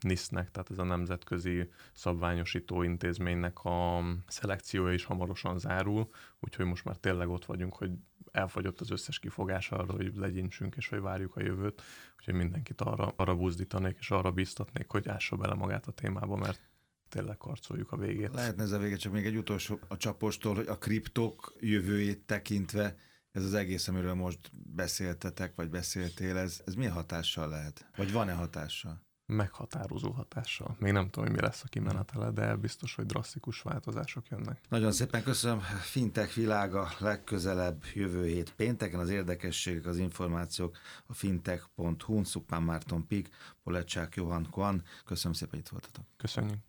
NISZ-nek, 0.00 0.50
tehát 0.50 0.70
ez 0.70 0.78
a 0.78 0.84
Nemzetközi 0.84 1.70
Szabványosító 1.92 2.82
Intézménynek 2.82 3.64
a 3.64 4.04
szelekciója 4.26 4.92
is 4.92 5.04
hamarosan 5.04 5.58
zárul, 5.58 6.08
úgyhogy 6.40 6.66
most 6.66 6.84
már 6.84 6.96
tényleg 6.96 7.28
ott 7.28 7.44
vagyunk, 7.44 7.74
hogy 7.74 7.90
elfogyott 8.32 8.80
az 8.80 8.90
összes 8.90 9.18
kifogás 9.18 9.70
arra, 9.70 9.92
hogy 9.92 10.16
legyintsünk 10.16 10.76
és 10.76 10.88
hogy 10.88 11.00
várjuk 11.00 11.36
a 11.36 11.42
jövőt, 11.42 11.82
úgyhogy 12.18 12.34
mindenkit 12.34 12.80
arra, 12.80 13.12
arra 13.16 13.36
buzdítanék 13.36 13.96
és 13.98 14.10
arra 14.10 14.32
biztatnék, 14.32 14.90
hogy 14.90 15.08
ássa 15.08 15.36
bele 15.36 15.54
magát 15.54 15.86
a 15.86 15.92
témába, 15.92 16.36
mert 16.36 16.60
tényleg 17.08 17.36
karcoljuk 17.36 17.92
a 17.92 17.96
végét. 17.96 18.34
Lehetne 18.34 18.62
ez 18.62 18.72
a 18.72 18.78
vége, 18.78 18.96
csak 18.96 19.12
még 19.12 19.26
egy 19.26 19.36
utolsó 19.36 19.78
a 19.88 19.96
csapostól, 19.96 20.54
hogy 20.54 20.66
a 20.66 20.78
kriptok 20.78 21.54
jövőjét 21.60 22.26
tekintve 22.26 22.96
ez 23.32 23.44
az 23.44 23.54
egész, 23.54 23.88
amiről 23.88 24.14
most 24.14 24.50
beszéltetek, 24.52 25.54
vagy 25.54 25.70
beszéltél, 25.70 26.36
ez, 26.36 26.60
ez 26.64 26.74
milyen 26.74 26.92
hatással 26.92 27.48
lehet? 27.48 27.90
Vagy 27.96 28.12
van-e 28.12 28.32
hatással? 28.32 29.06
Meghatározó 29.28 30.10
hatással. 30.10 30.76
Még 30.78 30.92
nem 30.92 31.10
tudom, 31.10 31.24
hogy 31.24 31.36
mi 31.36 31.40
lesz 31.40 31.62
a 31.64 31.68
kimenetele, 31.68 32.30
de 32.30 32.56
biztos, 32.56 32.94
hogy 32.94 33.06
drasztikus 33.06 33.60
változások 33.60 34.28
jönnek. 34.28 34.60
Nagyon 34.68 34.92
szépen 34.92 35.22
köszönöm. 35.22 35.60
Fintech 35.80 36.34
világa 36.34 36.88
legközelebb 36.98 37.82
jövő 37.94 38.26
hét 38.26 38.54
pénteken. 38.54 39.00
Az 39.00 39.10
érdekességek, 39.10 39.86
az 39.86 39.98
információk 39.98 40.78
a 41.06 41.14
fintech.hu, 41.14 42.24
Szupán 42.24 42.62
Márton 42.62 43.06
Pik, 43.06 43.28
Polecsák 43.62 44.14
Johan 44.14 44.46
Kwan. 44.50 44.82
Köszönöm 45.04 45.32
szépen, 45.32 45.50
hogy 45.50 45.60
itt 45.60 45.68
voltatok. 45.68 46.04
Köszönjük. 46.16 46.68